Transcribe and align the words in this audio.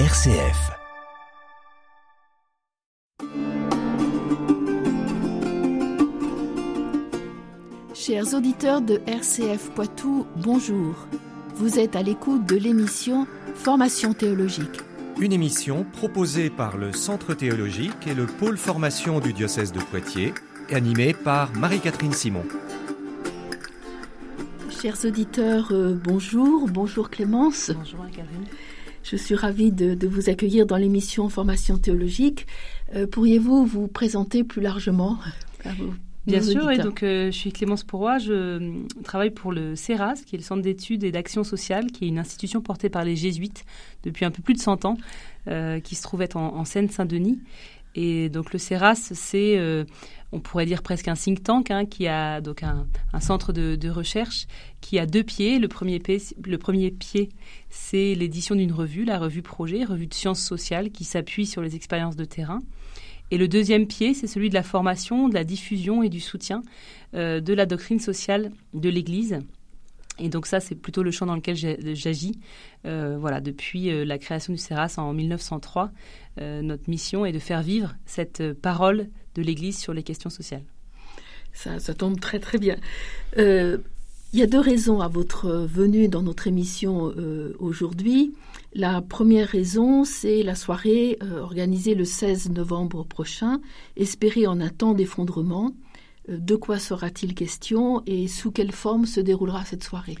RCF. 0.00 0.72
Chers 7.94 8.34
auditeurs 8.34 8.80
de 8.80 9.00
RCF 9.06 9.70
Poitou, 9.70 10.26
bonjour. 10.38 10.96
Vous 11.54 11.78
êtes 11.78 11.94
à 11.94 12.02
l'écoute 12.02 12.44
de 12.44 12.56
l'émission 12.56 13.28
Formation 13.54 14.14
théologique. 14.14 14.80
Une 15.20 15.32
émission 15.32 15.86
proposée 15.92 16.50
par 16.50 16.76
le 16.76 16.92
Centre 16.92 17.32
théologique 17.32 18.08
et 18.08 18.14
le 18.14 18.26
pôle 18.26 18.58
formation 18.58 19.20
du 19.20 19.32
diocèse 19.32 19.70
de 19.70 19.78
Poitiers, 19.78 20.34
animée 20.72 21.14
par 21.14 21.52
Marie-Catherine 21.52 22.12
Simon. 22.12 22.44
Chers 24.82 25.04
auditeurs, 25.04 25.68
euh, 25.70 25.94
bonjour. 25.94 26.68
Bonjour 26.68 27.10
Clémence. 27.10 27.70
Bonjour 27.70 28.04
Karine. 28.10 28.48
Je 29.04 29.16
suis 29.16 29.34
ravie 29.34 29.70
de, 29.70 29.94
de 29.94 30.08
vous 30.08 30.28
accueillir 30.30 30.66
dans 30.66 30.76
l'émission 30.76 31.28
Formation 31.28 31.76
théologique. 31.78 32.46
Euh, 32.96 33.06
Pourriez-vous 33.06 33.64
vous 33.66 33.86
présenter 33.86 34.42
plus 34.44 34.62
largement 34.62 35.18
à 35.64 35.72
vos- 35.74 35.92
Bien 36.26 36.40
sûr, 36.40 36.70
et 36.70 36.78
donc 36.78 37.02
euh, 37.02 37.26
je 37.26 37.36
suis 37.36 37.52
Clémence 37.52 37.84
Pourroy, 37.84 38.16
je 38.16 38.32
euh, 38.32 38.72
travaille 39.02 39.28
pour 39.28 39.52
le 39.52 39.76
CERAS, 39.76 40.14
qui 40.24 40.36
est 40.36 40.38
le 40.38 40.42
Centre 40.42 40.62
d'études 40.62 41.04
et 41.04 41.12
d'action 41.12 41.44
sociale, 41.44 41.88
qui 41.92 42.06
est 42.06 42.08
une 42.08 42.18
institution 42.18 42.62
portée 42.62 42.88
par 42.88 43.04
les 43.04 43.14
jésuites 43.14 43.66
depuis 44.04 44.24
un 44.24 44.30
peu 44.30 44.40
plus 44.42 44.54
de 44.54 44.58
100 44.58 44.86
ans, 44.86 44.96
euh, 45.48 45.80
qui 45.80 45.94
se 45.94 46.02
trouve 46.02 46.22
être 46.22 46.38
en, 46.38 46.56
en 46.56 46.64
Seine-Saint-Denis. 46.64 47.40
Et 47.94 48.28
donc 48.28 48.52
le 48.52 48.58
CERAS, 48.58 49.12
c'est, 49.14 49.56
euh, 49.56 49.84
on 50.32 50.40
pourrait 50.40 50.66
dire 50.66 50.82
presque 50.82 51.06
un 51.08 51.14
think 51.14 51.42
tank, 51.42 51.70
hein, 51.70 51.84
qui 51.86 52.08
a 52.08 52.40
donc 52.40 52.62
un, 52.62 52.86
centre 53.20 53.52
de, 53.52 53.88
recherche 53.88 54.46
qui 54.80 54.98
a 54.98 55.06
deux 55.06 55.22
pieds. 55.22 55.58
Le 55.58 55.68
premier, 55.68 56.00
pied, 56.00 56.20
le 56.44 56.58
premier 56.58 56.90
pied, 56.90 57.28
c'est 57.70 58.14
l'édition 58.14 58.56
d'une 58.56 58.72
revue, 58.72 59.04
la 59.04 59.18
revue 59.18 59.42
Projet, 59.42 59.84
revue 59.84 60.06
de 60.06 60.14
sciences 60.14 60.42
sociales, 60.42 60.90
qui 60.90 61.04
s'appuie 61.04 61.46
sur 61.46 61.62
les 61.62 61.76
expériences 61.76 62.16
de 62.16 62.24
terrain. 62.24 62.60
Et 63.30 63.38
le 63.38 63.48
deuxième 63.48 63.86
pied, 63.86 64.12
c'est 64.12 64.26
celui 64.26 64.48
de 64.48 64.54
la 64.54 64.62
formation, 64.62 65.28
de 65.28 65.34
la 65.34 65.44
diffusion 65.44 66.02
et 66.02 66.08
du 66.08 66.20
soutien 66.20 66.62
euh, 67.14 67.40
de 67.40 67.54
la 67.54 67.64
doctrine 67.64 68.00
sociale 68.00 68.50
de 68.74 68.88
l'Église. 68.88 69.38
Et 70.18 70.28
donc 70.28 70.46
ça, 70.46 70.60
c'est 70.60 70.76
plutôt 70.76 71.02
le 71.02 71.10
champ 71.10 71.26
dans 71.26 71.34
lequel 71.34 71.56
j'agis. 71.96 72.38
Euh, 72.86 73.16
voilà, 73.18 73.40
depuis 73.40 74.04
la 74.04 74.18
création 74.18 74.52
du 74.52 74.58
CERAS 74.58 74.94
en 74.98 75.12
1903, 75.12 75.90
euh, 76.40 76.62
notre 76.62 76.88
mission 76.88 77.24
est 77.24 77.32
de 77.32 77.38
faire 77.38 77.62
vivre 77.62 77.94
cette 78.06 78.40
euh, 78.40 78.54
parole 78.54 79.08
de 79.34 79.42
l'Église 79.42 79.78
sur 79.78 79.94
les 79.94 80.02
questions 80.02 80.30
sociales. 80.30 80.64
Ça, 81.52 81.78
tombe 81.94 82.18
très 82.18 82.40
très 82.40 82.58
bien. 82.58 82.76
Euh, 83.38 83.78
Il 84.32 84.40
y 84.40 84.42
a 84.42 84.48
deux 84.48 84.58
raisons 84.58 85.00
à 85.00 85.06
votre 85.06 85.48
venue 85.50 86.08
dans 86.08 86.22
notre 86.22 86.48
émission 86.48 87.14
aujourd'hui. 87.60 88.34
La 88.74 89.00
première 89.00 89.46
raison, 89.46 90.02
c'est 90.02 90.42
la 90.42 90.56
soirée 90.56 91.16
organisée 91.40 91.94
le 91.94 92.04
16 92.04 92.50
novembre 92.50 93.04
prochain, 93.04 93.60
espérée 93.96 94.48
en 94.48 94.60
un 94.60 94.70
temps 94.70 94.94
d'effondrement. 94.94 95.76
De 96.28 96.56
quoi 96.56 96.80
sera-t-il 96.80 97.34
question 97.36 98.02
et 98.06 98.26
sous 98.26 98.50
quelle 98.50 98.72
forme 98.72 99.06
se 99.06 99.20
déroulera 99.20 99.64
cette 99.64 99.84
soirée? 99.84 100.16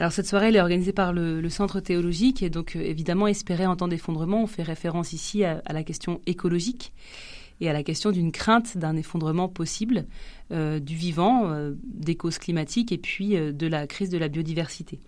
Alors 0.00 0.12
cette 0.12 0.26
soirée, 0.26 0.48
est 0.48 0.60
organisée 0.60 0.94
par 0.94 1.12
le, 1.12 1.46
Centre 1.50 1.78
théologique 1.78 2.42
et 2.42 2.48
donc 2.48 2.74
euh, 2.74 2.80
évidemment 2.80 3.26
espérée 3.26 3.66
en 3.66 3.76
temps 3.76 3.86
d'effondrement. 3.86 4.42
On 4.42 4.46
fait 4.46 4.62
référence 4.62 5.12
ici 5.12 5.44
à, 5.44 5.60
la 5.70 5.84
question 5.84 6.22
écologique 6.24 6.94
et 7.60 7.68
à 7.68 7.74
la 7.74 7.82
question 7.82 8.10
d'une 8.10 8.32
crainte 8.32 8.78
d'un 8.78 8.96
effondrement 8.96 9.50
possible 9.50 10.06
euh, 10.52 10.80
du 10.80 10.96
vivant, 10.96 11.50
euh, 11.50 11.74
des 11.84 12.14
causes 12.14 12.38
climatiques 12.38 12.92
et 12.92 12.96
puis 12.96 13.32
de 13.36 13.66
la 13.66 13.86
crise 13.86 14.08
de 14.08 14.16
la 14.16 14.28
biodiversité. 14.28 15.00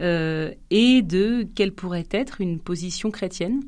Et 0.00 1.02
de 1.02 1.46
quelle 1.54 1.72
pourrait 1.72 2.08
être 2.10 2.40
une 2.40 2.58
position 2.58 3.12
chrétienne 3.12 3.60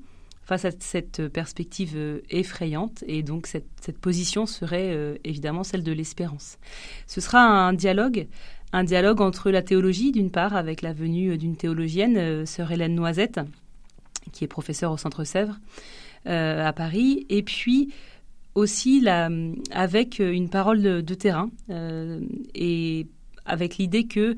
face 0.42 0.64
à 0.64 0.72
cette 0.80 1.28
perspective 1.28 2.20
effrayante. 2.30 3.04
Et 3.06 3.22
donc 3.22 3.46
cette, 3.46 3.98
position 4.00 4.44
serait 4.46 5.18
évidemment 5.22 5.62
celle 5.62 5.84
de 5.84 5.92
l'espérance. 5.92 6.58
Ce 7.06 7.20
sera 7.20 7.40
un 7.40 7.72
dialogue 7.74 8.26
un 8.74 8.82
dialogue 8.82 9.20
entre 9.20 9.52
la 9.52 9.62
théologie, 9.62 10.10
d'une 10.10 10.32
part, 10.32 10.56
avec 10.56 10.82
la 10.82 10.92
venue 10.92 11.38
d'une 11.38 11.56
théologienne, 11.56 12.16
euh, 12.16 12.44
sœur 12.44 12.72
Hélène 12.72 12.96
Noisette, 12.96 13.40
qui 14.32 14.42
est 14.42 14.48
professeure 14.48 14.90
au 14.90 14.96
Centre 14.96 15.22
Sèvres 15.22 15.60
euh, 16.26 16.66
à 16.66 16.72
Paris, 16.72 17.24
et 17.28 17.44
puis 17.44 17.92
aussi 18.56 19.00
la, 19.00 19.30
avec 19.70 20.18
une 20.18 20.48
parole 20.48 20.82
de, 20.82 21.14
terrain, 21.14 21.50
euh, 21.70 22.20
et 22.56 23.06
avec 23.46 23.78
l'idée 23.78 24.08
que 24.08 24.34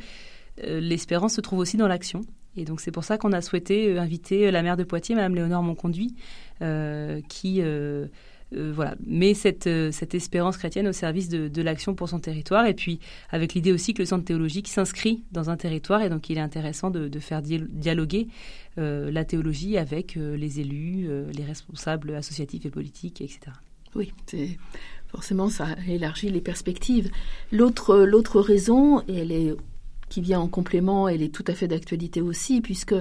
euh, 0.65 0.81
l'espérance 0.81 1.35
se 1.35 1.41
trouve 1.41 1.61
aussi 1.61 1.79
dans 1.79 1.89
l'action. 1.89 2.21
Et 2.59 2.65
donc 2.65 2.81
c'est 2.81 2.91
pour 2.91 3.05
ça 3.05 3.17
qu'on 3.19 3.33
a 3.33 3.41
souhaité 3.41 3.89
euh, 3.89 4.01
inviter 4.01 4.51
la 4.51 4.63
maire 4.63 4.77
de 4.77 4.85
Poitiers, 4.85 5.15
Madame 5.15 5.35
Léonore 5.35 5.63
Monconduit, 5.63 6.15
euh, 6.61 7.21
qui 7.29 7.61
euh, 7.61 8.07
euh, 8.55 8.73
voilà, 8.75 8.95
met 9.05 9.35
cette, 9.35 9.67
euh, 9.67 9.91
cette 9.91 10.15
espérance 10.15 10.57
chrétienne 10.57 10.87
au 10.87 10.93
service 10.93 11.29
de, 11.29 11.49
de 11.49 11.63
l'action 11.63 11.95
pour 11.95 12.09
son 12.09 12.21
territoire. 12.21 12.67
Et 12.67 12.75
puis 12.75 13.01
avec 13.31 13.55
l'idée 13.55 13.73
aussi 13.73 13.95
que 13.95 14.03
le 14.03 14.07
centre 14.07 14.25
théologique 14.25 14.69
s'inscrit 14.69 15.25
dans 15.33 15.51
un 15.51 15.57
territoire 15.57 16.03
et 16.03 16.09
donc 16.09 16.31
il 16.31 16.39
est 16.39 16.43
intéressant 16.43 16.91
de, 16.91 17.09
de 17.09 17.19
faire 17.19 17.43
dial- 17.43 17.69
dialoguer 17.71 18.29
euh, 18.79 19.11
la 19.11 19.25
théologie 19.25 19.79
avec 19.79 20.15
les 20.17 20.61
élus, 20.61 21.09
les 21.33 21.45
responsables 21.45 22.15
associatifs 22.15 22.67
et 22.67 22.71
politiques, 22.71 23.21
etc. 23.21 23.41
Oui, 23.95 24.13
forcément 25.09 25.49
ça 25.49 25.69
élargit 25.89 26.31
les 26.31 26.41
perspectives. 26.41 27.11
L'autre 27.51 28.41
raison, 28.41 29.01
et 29.09 29.17
elle 29.17 29.33
est 29.33 29.55
qui 30.09 30.21
vient 30.21 30.41
en 30.41 30.49
complément, 30.49 31.09
elle 31.09 31.23
est 31.23 31.35
tout 31.35 31.45
à 31.47 31.55
fait 31.55 31.69
d'actualité 31.69 32.21
aussi, 32.21 32.61
puisque 32.61 32.95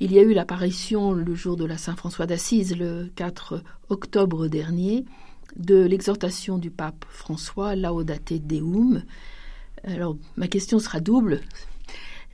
il 0.00 0.12
y 0.12 0.18
a 0.18 0.22
eu 0.22 0.32
l'apparition 0.32 1.12
le 1.12 1.34
jour 1.34 1.56
de 1.56 1.64
la 1.64 1.76
Saint 1.76 1.96
François 1.96 2.26
d'Assise, 2.26 2.76
le 2.76 3.10
4 3.16 3.62
octobre 3.88 4.46
dernier, 4.48 5.04
de 5.56 5.82
l'exhortation 5.82 6.58
du 6.58 6.70
pape 6.70 7.04
François 7.08 7.76
Laudate 7.76 8.34
Deum. 8.34 9.02
Alors 9.84 10.16
ma 10.36 10.48
question 10.48 10.78
sera 10.78 11.00
double. 11.00 11.40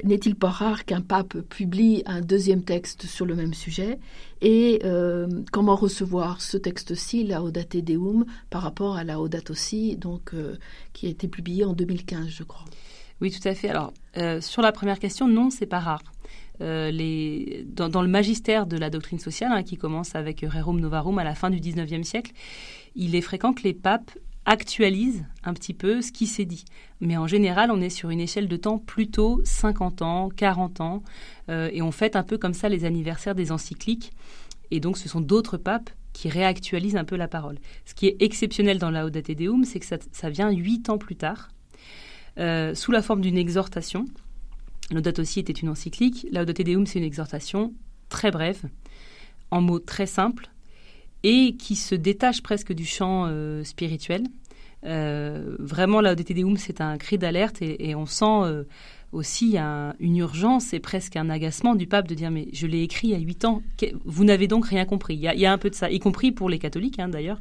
N'est-il 0.05 0.37
pas 0.37 0.51
rare 0.51 0.85
qu'un 0.85 1.01
pape 1.01 1.41
publie 1.41 2.05
un 2.07 2.21
deuxième 2.21 2.63
texte 2.63 3.07
sur 3.07 3.27
le 3.27 3.35
même 3.35 3.53
sujet 3.53 3.99
Et 4.41 4.81
euh, 4.85 5.27
comment 5.51 5.75
recevoir 5.75 6.41
ce 6.41 6.57
texte-ci, 6.57 7.25
Laudate 7.25 7.79
Deum, 7.79 8.25
par 8.49 8.63
rapport 8.63 8.97
à 8.97 9.03
Laudate 9.03 9.51
aussi, 9.51 9.97
donc, 9.97 10.35
euh, 10.35 10.55
qui 10.93 11.07
a 11.07 11.11
été 11.11 11.27
publié 11.27 11.65
en 11.65 11.73
2015, 11.73 12.29
je 12.29 12.45
crois? 12.45 12.65
Oui, 13.21 13.31
tout 13.31 13.47
à 13.49 13.55
fait. 13.55 13.69
Alors, 13.69 13.93
euh, 14.17 14.41
sur 14.41 14.63
la 14.63 14.73
première 14.73 14.99
question, 14.99 15.27
non, 15.27 15.51
c'est 15.51 15.67
pas 15.67 15.81
rare. 15.81 16.03
Euh, 16.61 17.63
dans, 17.67 18.03
le 18.03 18.09
magistère 18.09 18.67
de 18.67 18.77
la 18.77 18.91
doctrine 18.91 19.19
sociale, 19.19 19.53
hein, 19.53 19.63
qui 19.63 19.77
commence 19.77 20.15
avec 20.15 20.41
Rerum 20.41 20.81
Novarum 20.81 21.19
à 21.19 21.25
la 21.25 21.35
fin 21.35 21.51
du 21.51 21.59
19e 21.61 22.03
siècle, 22.03 22.33
il 22.97 23.15
est 23.15 23.21
fréquent 23.21 23.53
que 23.53 23.63
les 23.63 23.75
papes 23.75 24.11
actualisent 24.45 25.25
un 25.45 25.53
petit 25.53 25.75
peu 25.75 26.01
ce 26.01 26.11
qui 26.11 26.27
s'est 26.27 26.47
dit. 26.47 26.65
Mais 27.01 27.17
en 27.17 27.27
général, 27.27 27.71
on 27.71 27.81
est 27.81 27.91
sur 27.91 28.11
une 28.11 28.21
échelle 28.21 28.49
de 28.49 28.57
temps 28.57 28.79
plutôt 28.79 29.41
50 29.45 30.03
ans, 30.03 30.31
40 30.35 30.81
ans, 30.81 31.03
euh, 31.49 31.69
et 31.73 31.83
on 31.83 31.93
fête 31.93 32.17
un 32.17 32.23
peu 32.23 32.39
comme 32.39 32.55
ça 32.55 32.69
les 32.69 32.85
anniversaires 32.85 33.35
des 33.35 33.53
encycliques. 33.53 34.13
Et 34.71 34.81
donc, 34.81 34.97
ce 34.97 35.09
sont 35.09 35.21
d'autres 35.21 35.59
papes 35.59 35.91
qui 36.13 36.29
réactualisent 36.29 36.97
un 36.97 37.05
peu 37.05 37.17
la 37.17 37.29
parole. 37.29 37.59
Ce 37.85 37.95
qui 37.95 38.07
est 38.07 38.17
exceptionnel 38.21 38.79
dans 38.79 38.91
Laudate 38.91 39.31
Deum, 39.31 39.65
c'est 39.65 39.81
que 39.81 39.87
ça, 39.87 39.99
ça 40.13 40.31
vient 40.31 40.51
huit 40.51 40.89
ans 40.89 40.99
plus 40.99 41.17
tard, 41.17 41.51
euh, 42.39 42.75
sous 42.75 42.93
la 42.93 43.03
forme 43.03 43.21
d'une 43.21 43.39
exhortation. 43.39 44.07
Laudate 44.91 45.19
aussi 45.19 45.41
était 45.41 45.53
une 45.53 45.69
encyclique. 45.69 46.27
Laudate 46.33 46.63
Deum, 46.63 46.87
c'est 46.87 46.99
une 46.99 47.05
exhortation 47.05 47.75
très 48.09 48.31
brève, 48.31 48.63
en 49.51 49.61
mots 49.61 49.81
très 49.81 50.07
simples, 50.07 50.51
et 51.23 51.57
qui 51.57 51.77
se 51.77 51.95
détache 51.95 52.43
presque 52.43 52.73
du 52.73 52.87
champ 52.87 53.27
euh, 53.27 53.65
spirituel. 53.65 54.25
Euh, 54.85 55.57
vraiment, 55.59 56.01
Laudate 56.01 56.33
Deum, 56.33 56.57
c'est 56.57 56.81
un 56.81 56.97
cri 56.97 57.19
d'alerte, 57.19 57.61
et, 57.61 57.95
on 57.95 58.07
sent 58.07 58.25
euh, 58.25 58.65
aussi 59.13 59.57
un- 59.57 59.95
une 60.01 60.17
urgence 60.17 60.75
et 60.75 60.81
presque 60.81 61.17
un 61.17 61.31
agacement 61.31 61.75
du 61.75 61.87
pape 61.87 62.09
de 62.09 62.15
dire 62.15 62.31
mais 62.31 62.49
je 62.53 62.67
l'ai 62.67 62.83
écrit 62.83 63.09
il 63.09 63.11
y 63.13 63.15
a 63.15 63.19
huit 63.19 63.45
ans, 63.45 63.63
vous 64.05 64.25
n'avez 64.25 64.49
donc 64.49 64.67
rien 64.67 64.85
compris. 64.85 65.15
Il 65.15 65.21
y, 65.21 65.47
a, 65.47 65.53
un 65.53 65.59
peu 65.59 65.71
de 65.71 65.75
ça, 65.75 65.91
y 65.91 65.99
compris 65.99 66.31
pour 66.33 66.51
les 66.51 66.59
catholiques 66.59 66.99
hein, 66.99 67.09
d'ailleurs. 67.09 67.41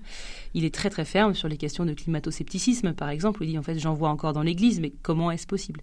Il 0.54 0.64
est 0.64 0.74
très 0.74 0.90
très 0.90 1.06
ferme 1.06 1.36
sur 1.36 1.48
les 1.48 1.58
questions 1.58 1.86
de 1.86 1.94
climato-scepticisme, 1.94 2.94
par 2.94 3.10
exemple. 3.10 3.44
Il 3.44 3.50
dit 3.50 3.58
en 3.58 3.64
fait 3.64 3.78
j'en 3.80 3.94
vois 3.94 4.10
encore 4.10 4.34
dans 4.34 4.44
l'Église, 4.44 4.80
mais 4.80 4.94
comment 5.02 5.30
est-ce 5.30 5.46
possible? 5.46 5.82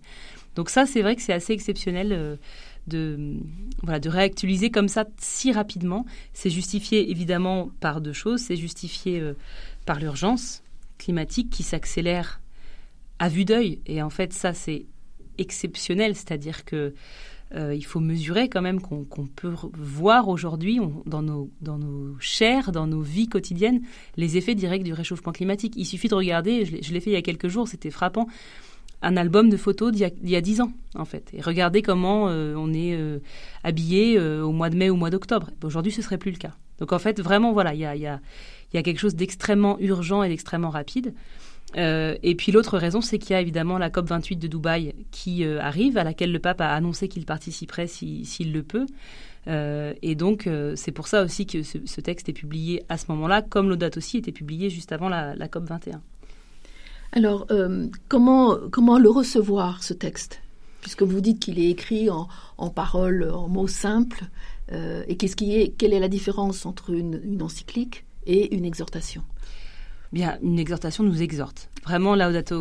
Donc 0.57 0.71
ça, 0.71 0.87
c'est 0.87 1.03
vrai 1.03 1.17
que 1.17 1.23
c'est 1.23 1.33
assez 1.33 1.53
exceptionnel. 1.53 2.13
euh, 2.13 2.37
de, 2.87 3.39
voilà, 3.83 3.99
de 3.99 4.09
réactualiser 4.09 4.71
comme 4.71 4.89
ça 4.89 5.07
si 5.19 5.53
rapidement. 5.53 6.05
C'est 6.33 6.51
justifié 6.51 7.11
évidemment 7.11 7.71
par 7.81 8.01
deux 8.01 8.13
choses. 8.13 8.41
C'est 8.41 8.57
justifié 8.57 9.21
euh, 9.21 9.35
par 9.87 9.99
l'urgence 10.01 10.63
climatique 10.99 11.51
qui 11.51 11.63
s'accélère 11.63 12.41
à 13.19 13.29
vue 13.29 13.45
d'œil. 13.45 13.81
Et 13.87 14.03
en 14.03 14.11
fait, 14.11 14.33
ça, 14.33 14.53
c'est 14.55 14.85
exceptionnel. 15.39 16.15
C'est-à-dire 16.15 16.65
que 16.65 16.95
euh, 17.55 17.75
il 17.75 17.85
faut 17.85 18.01
mesurer 18.01 18.49
quand 18.49 18.63
même 18.63 18.81
qu'on 18.81 19.05
peut 19.05 19.55
voir 19.75 20.29
aujourd'hui 20.29 20.81
dans 21.07 21.23
nos, 21.23 21.51
dans 21.61 21.79
nos 21.79 22.17
chairs, 22.19 22.73
dans 22.73 22.87
nos 22.87 23.01
vies 23.01 23.29
quotidiennes, 23.29 23.83
les 24.17 24.37
effets 24.37 24.55
directs 24.55 24.83
du 24.83 24.93
réchauffement 24.93 25.33
climatique. 25.33 25.75
Il 25.77 25.85
suffit 25.85 26.09
de 26.09 26.15
regarder, 26.15 26.65
je 26.65 26.93
l'ai- 26.93 27.01
fait 27.01 27.11
il 27.11 27.15
y 27.15 27.17
a 27.17 27.23
quelques 27.23 27.49
jours, 27.49 27.69
c'était 27.69 27.91
frappant. 27.91 28.27
un 29.03 29.17
album 29.19 29.51
de 29.51 29.59
photos 29.59 29.93
d'il 29.93 30.11
y, 30.25 30.37
a 30.37 30.41
dix 30.41 30.63
ans, 30.63 30.73
en 30.95 31.05
fait. 31.05 31.29
Et 31.35 31.43
regardez 31.43 31.83
comment 31.83 32.25
on 32.25 32.73
est 32.73 32.99
habillé 33.63 34.19
au 34.19 34.51
mois 34.51 34.71
de 34.71 34.77
mai 34.77 34.89
ou 34.89 34.95
au 34.95 34.97
mois 34.97 35.11
d'octobre. 35.11 35.51
Aujourd'hui, 35.63 35.93
ce 35.93 36.01
serait 36.01 36.17
plus 36.17 36.31
le 36.31 36.39
cas. 36.39 36.55
Donc 36.79 36.93
en 36.93 36.99
fait, 36.99 37.21
vraiment, 37.21 37.53
voilà, 37.53 37.75
il 37.75 37.81
y 37.81 37.87
a, 37.87 37.95
y, 37.95 38.01
y 38.01 38.79
a, 38.79 38.83
quelque 38.83 38.99
chose 38.99 39.15
d'extrêmement 39.15 39.79
urgent 39.81 40.23
et 40.23 40.29
d'extrêmement 40.29 40.71
rapide. 40.71 41.15
Euh, 41.77 42.17
et 42.23 42.35
puis 42.35 42.53
l'autre 42.53 42.79
raison, 42.79 43.01
c'est 43.01 43.19
qu'il 43.19 43.33
y 43.33 43.35
a 43.37 43.41
évidemment 43.41 43.79
la 43.79 43.91
COP 43.91 44.09
28 44.09 44.37
de 44.37 44.47
Dubaï 44.47 44.95
qui 45.11 45.45
euh, 45.45 45.61
arrive, 45.61 45.99
à 45.99 46.05
laquelle 46.05 46.33
le 46.33 46.39
pape 46.39 46.61
a 46.61 46.73
annoncé 46.73 47.09
qu'il 47.09 47.25
participerait 47.25 47.87
s'il 47.87 48.53
le 48.53 48.63
peut. 48.63 48.87
Euh, 49.47 49.93
et 50.01 50.15
donc 50.15 50.49
c'est 50.75 50.93
pour 50.93 51.07
ça 51.07 51.23
aussi 51.23 51.47
que 51.47 51.63
ce, 51.63 52.01
texte 52.01 52.29
est 52.29 52.35
publié 52.35 52.83
à 52.89 52.97
ce 52.97 53.07
moment-là, 53.09 53.43
comme 53.43 53.69
l'audate 53.69 53.97
aussi 53.97 54.19
était 54.19 54.33
publié 54.33 54.71
juste 54.71 54.93
avant 54.93 55.09
la, 55.09 55.49
COP 55.49 55.65
21. 55.65 56.01
Alors 57.13 57.47
comment, 58.09 58.57
comment 58.71 58.99
le 58.99 59.11
recevoir, 59.11 59.83
ce 59.83 59.95
texte? 59.95 60.41
Puisque 60.81 61.03
vous 61.03 61.21
dites 61.21 61.41
qu'il 61.41 61.59
est 61.59 61.71
écrit 61.71 62.11
en, 62.11 62.29
en 62.59 62.69
paroles, 62.69 63.31
en 63.31 63.49
mots 63.49 63.69
simples. 63.69 64.25
et 64.71 65.17
qu'est-ce 65.17 65.37
qui 65.37 65.57
est, 65.57 65.71
quelle 65.77 65.93
est 65.93 66.01
la 66.01 66.09
différence 66.09 66.67
entre 66.67 66.91
une 66.91 67.43
encyclique 67.43 68.05
et 68.27 68.55
une 68.55 68.65
exhortation? 68.65 69.23
Bien, 70.15 70.39
une 70.45 70.61
exhortation 70.61 71.03
nous 71.03 71.23
exhorte. 71.23 71.71
Vraiment, 71.83 72.15
Laudate 72.15 72.53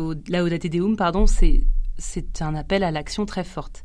Deum, 0.66 0.96
pardon, 0.96 1.28
c'est 1.28 1.62
c'est 1.96 2.42
un 2.42 2.56
appel 2.56 2.82
à 2.82 2.90
l'action 2.90 3.26
très 3.26 3.44
forte. 3.44 3.84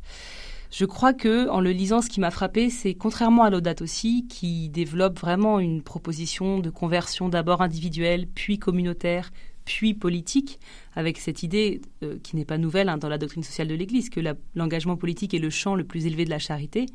Je 0.72 0.84
crois 0.84 1.12
que, 1.14 1.48
en 1.48 1.60
le 1.60 1.70
lisant, 1.70 2.02
ce 2.02 2.08
qui 2.08 2.18
m'a 2.18 2.32
frappé, 2.32 2.68
c'est 2.68 2.94
contrairement 2.94 3.44
à 3.44 3.50
Laudate 3.50 3.80
aussi, 3.80 4.26
qui 4.28 4.70
développe 4.70 5.20
vraiment 5.20 5.60
une 5.60 5.82
proposition 5.82 6.58
de 6.58 6.68
conversion 6.68 7.28
d'abord 7.28 7.62
individuelle, 7.62 8.26
puis 8.26 8.58
communautaire, 8.58 9.30
puis 9.64 9.94
politique, 9.94 10.58
avec 10.96 11.18
cette 11.18 11.44
idée 11.44 11.80
euh, 12.02 12.18
qui 12.24 12.34
n'est 12.34 12.44
pas 12.44 12.58
nouvelle 12.58 12.88
hein, 12.88 12.98
dans 12.98 13.08
la 13.08 13.18
doctrine 13.18 13.44
sociale 13.44 13.68
de 13.68 13.76
l'Église, 13.76 14.10
que 14.10 14.20
l'engagement 14.56 14.96
politique 14.96 15.32
est 15.32 15.38
le 15.38 15.50
champ 15.50 15.76
le 15.76 15.84
plus 15.84 16.06
élevé 16.06 16.24
de 16.24 16.30
la 16.30 16.40
charité. 16.40 16.86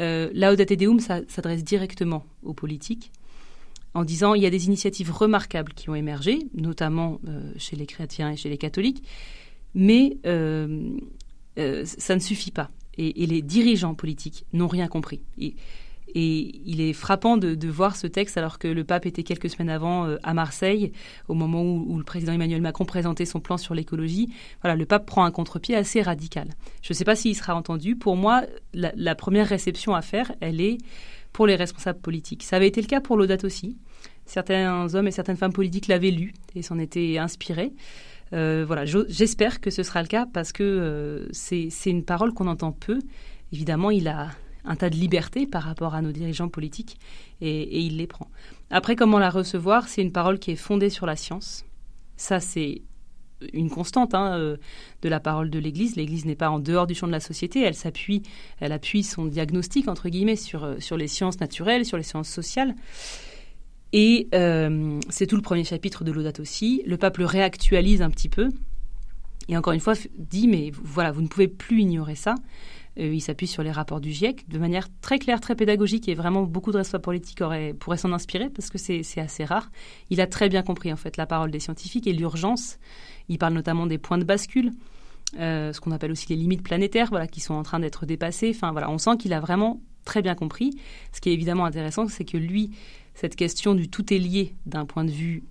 Euh, 0.00 0.28
Laudate 0.34 0.72
Deum 0.72 0.98
s'adresse 0.98 1.62
directement 1.62 2.24
aux 2.42 2.52
politiques 2.52 3.12
en 3.94 4.04
disant 4.04 4.34
il 4.34 4.42
y 4.42 4.46
a 4.46 4.50
des 4.50 4.66
initiatives 4.66 5.10
remarquables 5.10 5.72
qui 5.72 5.88
ont 5.88 5.94
émergé, 5.94 6.40
notamment 6.54 7.20
euh, 7.28 7.52
chez 7.56 7.76
les 7.76 7.86
chrétiens 7.86 8.32
et 8.32 8.36
chez 8.36 8.50
les 8.50 8.58
catholiques, 8.58 9.02
mais 9.74 10.18
euh, 10.26 10.90
euh, 11.58 11.84
ça 11.84 12.14
ne 12.14 12.20
suffit 12.20 12.50
pas. 12.50 12.70
Et, 12.96 13.26
les 13.26 13.42
dirigeants 13.42 13.94
politiques 13.94 14.44
n'ont 14.52 14.68
rien 14.68 14.86
compris. 14.86 15.20
Et, 15.38 15.54
il 16.16 16.80
est 16.80 16.92
frappant 16.92 17.36
de, 17.36 17.68
voir 17.68 17.96
ce 17.96 18.06
texte 18.06 18.36
alors 18.36 18.60
que 18.60 18.68
le 18.68 18.84
pape 18.84 19.04
était 19.04 19.24
quelques 19.24 19.50
semaines 19.50 19.70
avant 19.70 20.16
à 20.22 20.32
Marseille, 20.32 20.92
au 21.26 21.34
moment 21.34 21.64
où, 21.64 21.98
le 21.98 22.04
président 22.04 22.32
Emmanuel 22.32 22.62
Macron 22.62 22.84
présentait 22.84 23.24
son 23.24 23.40
plan 23.40 23.56
sur 23.56 23.74
l'écologie. 23.74 24.32
Voilà, 24.62 24.76
le 24.76 24.86
pape 24.86 25.06
prend 25.06 25.24
un 25.24 25.32
contre-pied 25.32 25.74
assez 25.74 26.02
radical. 26.02 26.50
Je 26.82 26.92
ne 26.92 26.94
sais 26.94 27.04
pas 27.04 27.16
s'il 27.16 27.34
sera 27.34 27.56
entendu. 27.56 27.96
Pour 27.96 28.14
moi, 28.14 28.42
la, 28.74 28.92
la 28.94 29.16
première 29.16 29.48
réception 29.48 29.92
à 29.96 30.02
faire, 30.02 30.30
elle 30.40 30.60
est 30.60 30.78
pour 31.34 31.46
les 31.46 31.56
responsables 31.56 32.00
politiques. 32.00 32.44
Ça 32.44 32.56
avait 32.56 32.68
été 32.68 32.80
le 32.80 32.86
cas 32.86 33.02
pour 33.02 33.18
l'Audate 33.18 33.44
aussi. 33.44 33.76
Certains 34.24 34.94
hommes 34.94 35.08
et 35.08 35.10
certaines 35.10 35.36
femmes 35.36 35.52
politiques 35.52 35.88
l'avaient 35.88 36.12
lu 36.12 36.32
et 36.54 36.62
s'en 36.62 36.78
étaient 36.78 37.18
inspirés. 37.18 37.74
Euh, 38.32 38.64
voilà, 38.66 38.84
j'espère 38.86 39.60
que 39.60 39.70
ce 39.70 39.82
sera 39.82 40.00
le 40.00 40.08
cas 40.08 40.26
parce 40.32 40.52
que 40.52 40.62
euh, 40.62 41.26
c'est 41.32 41.68
une 41.86 42.04
parole 42.04 42.32
qu'on 42.32 42.46
entend 42.46 42.72
peu. 42.72 43.00
Évidemment, 43.52 43.90
il 43.90 44.08
a 44.08 44.30
un 44.64 44.76
tas 44.76 44.88
de 44.88 44.94
liberté 44.94 45.46
par 45.46 45.64
rapport 45.64 45.94
à 45.94 46.02
nos 46.02 46.12
dirigeants 46.12 46.48
politiques 46.48 46.98
et, 47.40 47.80
il 47.80 47.98
les 47.98 48.06
prend. 48.06 48.28
Après, 48.70 48.94
comment 48.94 49.18
la 49.18 49.28
recevoir 49.28 49.88
C'est 49.88 50.02
une 50.02 50.12
parole 50.12 50.38
qui 50.38 50.52
est 50.52 50.56
fondée 50.56 50.88
sur 50.88 51.04
la 51.04 51.16
science. 51.16 51.66
Ça, 52.16 52.38
c'est 52.38 52.82
une 53.52 53.70
constante 53.70 54.14
hein, 54.14 54.38
euh, 54.38 54.56
de 55.02 55.08
la 55.08 55.20
parole 55.20 55.50
de 55.50 55.58
l'Église. 55.58 55.96
L'Église 55.96 56.24
n'est 56.24 56.34
pas 56.34 56.50
en 56.50 56.58
dehors 56.58 56.86
du 56.86 56.94
champ 56.94 57.06
de 57.06 57.12
la 57.12 57.20
société. 57.20 57.60
Elle 57.60 57.74
s'appuie, 57.74 58.22
elle 58.60 58.72
appuie 58.72 59.02
son 59.02 59.26
diagnostic 59.26 59.88
entre 59.88 60.08
guillemets 60.08 60.36
sur 60.36 60.76
sur 60.78 60.96
les 60.96 61.08
sciences 61.08 61.40
naturelles, 61.40 61.84
sur 61.84 61.96
les 61.96 62.02
sciences 62.02 62.28
sociales. 62.28 62.74
Et 63.96 64.26
euh, 64.34 64.98
c'est 65.08 65.28
tout 65.28 65.36
le 65.36 65.42
premier 65.42 65.62
chapitre 65.62 66.02
de 66.02 66.10
l'Audate 66.10 66.40
aussi. 66.40 66.82
Le 66.84 66.96
pape 66.96 67.18
le 67.18 67.26
réactualise 67.26 68.02
un 68.02 68.10
petit 68.10 68.28
peu. 68.28 68.48
Et 69.48 69.56
encore 69.56 69.72
une 69.72 69.78
fois, 69.78 69.94
dit, 70.18 70.48
mais 70.48 70.72
voilà, 70.74 71.12
vous 71.12 71.22
ne 71.22 71.28
pouvez 71.28 71.46
plus 71.46 71.82
ignorer 71.82 72.16
ça. 72.16 72.34
Euh, 72.98 73.12
il 73.12 73.20
s'appuie 73.20 73.46
sur 73.46 73.62
les 73.62 73.72
rapports 73.72 74.00
du 74.00 74.12
GIEC 74.12 74.48
de 74.48 74.58
manière 74.58 74.88
très 75.00 75.18
claire, 75.18 75.40
très 75.40 75.54
pédagogique, 75.54 76.08
et 76.08 76.14
vraiment 76.14 76.42
beaucoup 76.42 76.72
de 76.72 76.76
responsables 76.76 77.02
politiques 77.02 77.42
pourraient 77.78 77.96
s'en 77.96 78.12
inspirer 78.12 78.50
parce 78.50 78.70
que 78.70 78.78
c'est 78.78 79.02
assez 79.18 79.44
rare. 79.44 79.70
Il 80.10 80.20
a 80.20 80.26
très 80.26 80.48
bien 80.48 80.62
compris 80.62 80.92
en 80.92 80.96
fait 80.96 81.16
la 81.16 81.26
parole 81.26 81.50
des 81.50 81.60
scientifiques 81.60 82.06
et 82.06 82.12
l'urgence. 82.12 82.78
Il 83.28 83.38
parle 83.38 83.54
notamment 83.54 83.86
des 83.86 83.98
points 83.98 84.18
de 84.18 84.24
bascule, 84.24 84.72
euh, 85.38 85.72
ce 85.72 85.80
qu'on 85.80 85.90
appelle 85.90 86.12
aussi 86.12 86.28
les 86.28 86.36
limites 86.36 86.62
planétaires, 86.62 87.08
voilà, 87.10 87.26
qui 87.26 87.40
sont 87.40 87.54
en 87.54 87.62
train 87.62 87.80
d'être 87.80 88.06
dépassées. 88.06 88.52
Enfin 88.54 88.72
voilà, 88.72 88.90
on 88.90 88.98
sent 88.98 89.16
qu'il 89.18 89.32
a 89.32 89.40
vraiment 89.40 89.80
très 90.04 90.22
bien 90.22 90.34
compris. 90.34 90.70
Ce 91.12 91.20
qui 91.20 91.30
est 91.30 91.32
évidemment 91.32 91.64
intéressant, 91.64 92.06
c'est 92.08 92.24
que 92.24 92.36
lui 92.36 92.70
cette 93.14 93.36
question 93.36 93.74
du 93.74 93.88
tout 93.88 94.12
est 94.12 94.18
lié 94.18 94.54
d'un 94.66 94.84
point 94.84 95.04
de 95.04 95.10
vue, 95.10 95.44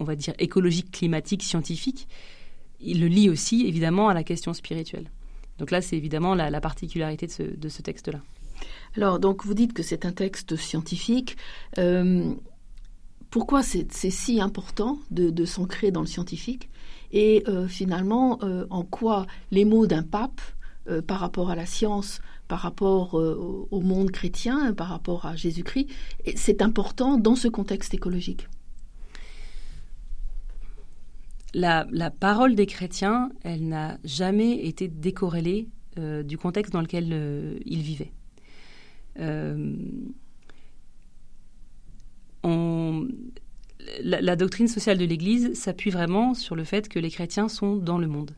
on 0.00 0.04
va 0.04 0.16
dire, 0.16 0.34
écologique, 0.38 0.90
climatique, 0.90 1.42
scientifique, 1.42 2.08
il 2.80 3.00
le 3.00 3.08
lie 3.08 3.28
aussi 3.28 3.66
évidemment 3.66 4.08
à 4.08 4.14
la 4.14 4.24
question 4.24 4.54
spirituelle. 4.54 5.10
Donc 5.58 5.70
là, 5.70 5.80
c'est 5.80 5.96
évidemment 5.96 6.34
la, 6.34 6.60
particularité 6.60 7.26
de 7.26 7.68
ce, 7.68 7.82
texte-là. 7.82 8.20
Alors, 8.96 9.18
donc, 9.18 9.44
vous 9.44 9.54
dites 9.54 9.72
que 9.72 9.82
c'est 9.82 10.06
un 10.06 10.12
texte 10.12 10.56
scientifique. 10.56 11.36
Euh, 11.78 12.32
pourquoi 13.30 13.62
c'est 13.62 13.90
si 13.90 14.40
important 14.40 14.98
de, 15.10 15.44
s'ancrer 15.44 15.90
dans 15.90 16.00
le 16.00 16.06
scientifique? 16.06 16.70
Et 17.10 17.42
euh, 17.48 17.66
finalement, 17.66 18.38
euh, 18.42 18.66
en 18.70 18.84
quoi 18.84 19.26
les 19.50 19.64
mots 19.64 19.86
d'un 19.86 20.02
pape 20.02 20.40
par 21.06 21.20
rapport 21.20 21.50
à 21.50 21.54
la 21.54 21.66
science 21.66 22.22
par 22.46 22.60
rapport 22.60 23.12
au 23.12 23.80
monde 23.82 24.10
chrétien, 24.10 24.72
par 24.72 24.88
rapport 24.88 25.26
à 25.26 25.36
Jésus-Christ. 25.36 25.86
C'est 26.34 26.62
important 26.62 27.18
dans 27.18 27.34
ce 27.34 27.46
contexte 27.46 27.92
écologique? 27.92 28.48
La, 31.54 32.10
parole 32.10 32.54
des 32.54 32.66
chrétiens, 32.66 33.30
elle 33.42 33.68
n'a 33.68 33.98
jamais 34.04 34.66
été 34.66 34.88
décorrélée 34.88 35.68
euh, 35.98 36.22
du 36.22 36.36
contexte 36.36 36.72
dans 36.72 36.82
lequel 36.82 37.08
euh, 37.12 37.58
ils 37.64 37.80
vivaient. 37.82 38.12
la, 44.00 44.36
doctrine 44.36 44.68
sociale 44.68 44.98
de 44.98 45.04
l'Église 45.04 45.54
s'appuie 45.54 45.90
vraiment 45.90 46.34
sur 46.34 46.54
le 46.54 46.64
fait 46.64 46.88
que 46.88 46.98
les 46.98 47.10
chrétiens 47.10 47.48
sont 47.48 47.76
dans 47.76 47.98
le 47.98 48.06
monde. 48.06 48.32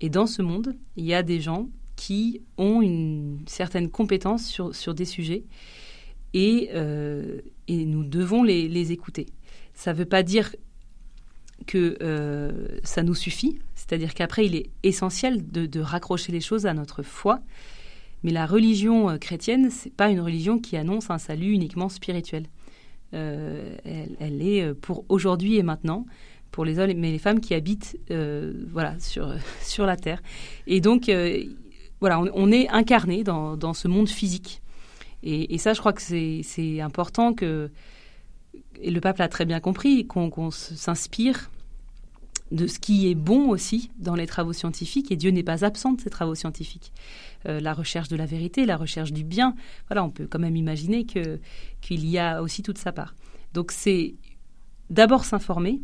Et 0.00 0.08
dans 0.08 0.26
ce 0.26 0.42
monde, 0.42 0.76
il 0.96 1.04
y 1.04 1.14
a 1.14 1.22
des 1.22 1.40
gens 1.40 1.68
qui 1.96 2.40
ont 2.56 2.80
une 2.80 3.40
certaine 3.46 3.90
compétence 3.90 4.46
sur, 4.46 4.74
sur 4.74 4.94
des 4.94 5.04
sujets 5.04 5.44
et, 6.32 6.70
euh, 6.74 7.40
et 7.66 7.84
nous 7.84 8.04
devons 8.04 8.44
les, 8.44 8.68
les 8.68 8.92
écouter. 8.92 9.26
Ça 9.74 9.92
ne 9.92 9.98
veut 9.98 10.04
pas 10.06 10.22
dire 10.22 10.54
que 11.68 11.96
euh, 12.02 12.50
ça 12.82 13.04
nous 13.04 13.14
suffit, 13.14 13.60
c'est-à-dire 13.76 14.14
qu'après 14.14 14.46
il 14.46 14.56
est 14.56 14.70
essentiel 14.82 15.46
de, 15.48 15.80
raccrocher 15.80 16.32
les 16.32 16.40
choses 16.40 16.66
à 16.66 16.74
notre 16.74 17.04
foi, 17.04 17.40
mais 18.24 18.32
la 18.32 18.46
religion 18.46 19.10
euh, 19.10 19.18
chrétienne, 19.18 19.70
c'est 19.70 19.92
pas 19.92 20.08
une 20.08 20.20
religion 20.20 20.58
qui 20.58 20.76
annonce 20.76 21.10
un 21.10 21.18
salut 21.18 21.52
uniquement 21.52 21.88
spirituel. 21.88 22.46
elle, 23.12 24.16
elle, 24.18 24.42
est 24.42 24.74
pour 24.74 25.04
aujourd'hui 25.08 25.56
et 25.56 25.62
maintenant 25.62 26.04
pour 26.50 26.64
les 26.64 26.78
hommes 26.78 26.92
mais 26.96 27.12
les 27.12 27.18
femmes 27.18 27.40
qui 27.40 27.54
habitent 27.54 27.96
voilà 28.72 28.98
sur 28.98 29.34
sur 29.62 29.86
la 29.86 29.96
terre 29.96 30.20
et 30.66 30.80
donc 30.80 31.08
voilà, 32.00 32.20
on, 32.20 32.52
est 32.52 32.68
incarné 32.68 33.24
dans, 33.24 33.74
ce 33.74 33.88
monde 33.88 34.08
physique. 34.08 34.62
Et, 35.22 35.58
ça, 35.58 35.72
je 35.74 35.80
crois 35.80 35.92
que 35.92 36.02
c'est 36.02 36.80
important 36.80 37.34
que, 37.34 37.70
et 38.80 38.90
le 38.90 39.00
pape 39.00 39.18
l'a 39.18 39.28
très 39.28 39.44
bien 39.44 39.60
compris, 39.60 40.06
qu'on 40.06 40.50
s'inspire 40.50 41.50
de 42.50 42.66
ce 42.66 42.78
qui 42.78 43.10
est 43.10 43.14
bon 43.14 43.48
aussi 43.48 43.90
dans 43.98 44.14
les 44.14 44.26
travaux 44.26 44.52
scientifiques, 44.52 45.12
et 45.12 45.16
Dieu 45.16 45.30
n'est 45.30 45.42
pas 45.42 45.64
absent 45.64 45.92
de 45.92 46.00
ces 46.00 46.10
travaux 46.10 46.34
scientifiques. 46.34 46.92
Euh, 47.46 47.60
la 47.60 47.74
recherche 47.74 48.08
de 48.08 48.16
la 48.16 48.26
vérité, 48.26 48.64
la 48.64 48.76
recherche 48.76 49.12
du 49.12 49.24
bien, 49.24 49.54
voilà, 49.88 50.04
on 50.04 50.10
peut 50.10 50.26
quand 50.26 50.38
même 50.38 50.56
imaginer 50.56 51.04
qu'il 51.04 52.06
y 52.06 52.18
a 52.18 52.42
aussi 52.42 52.62
toute 52.62 52.78
sa 52.78 52.92
part. 52.92 53.14
Donc 53.52 53.72
c'est 53.72 54.14
d'abord 54.90 55.24
s'informer, 55.24 55.80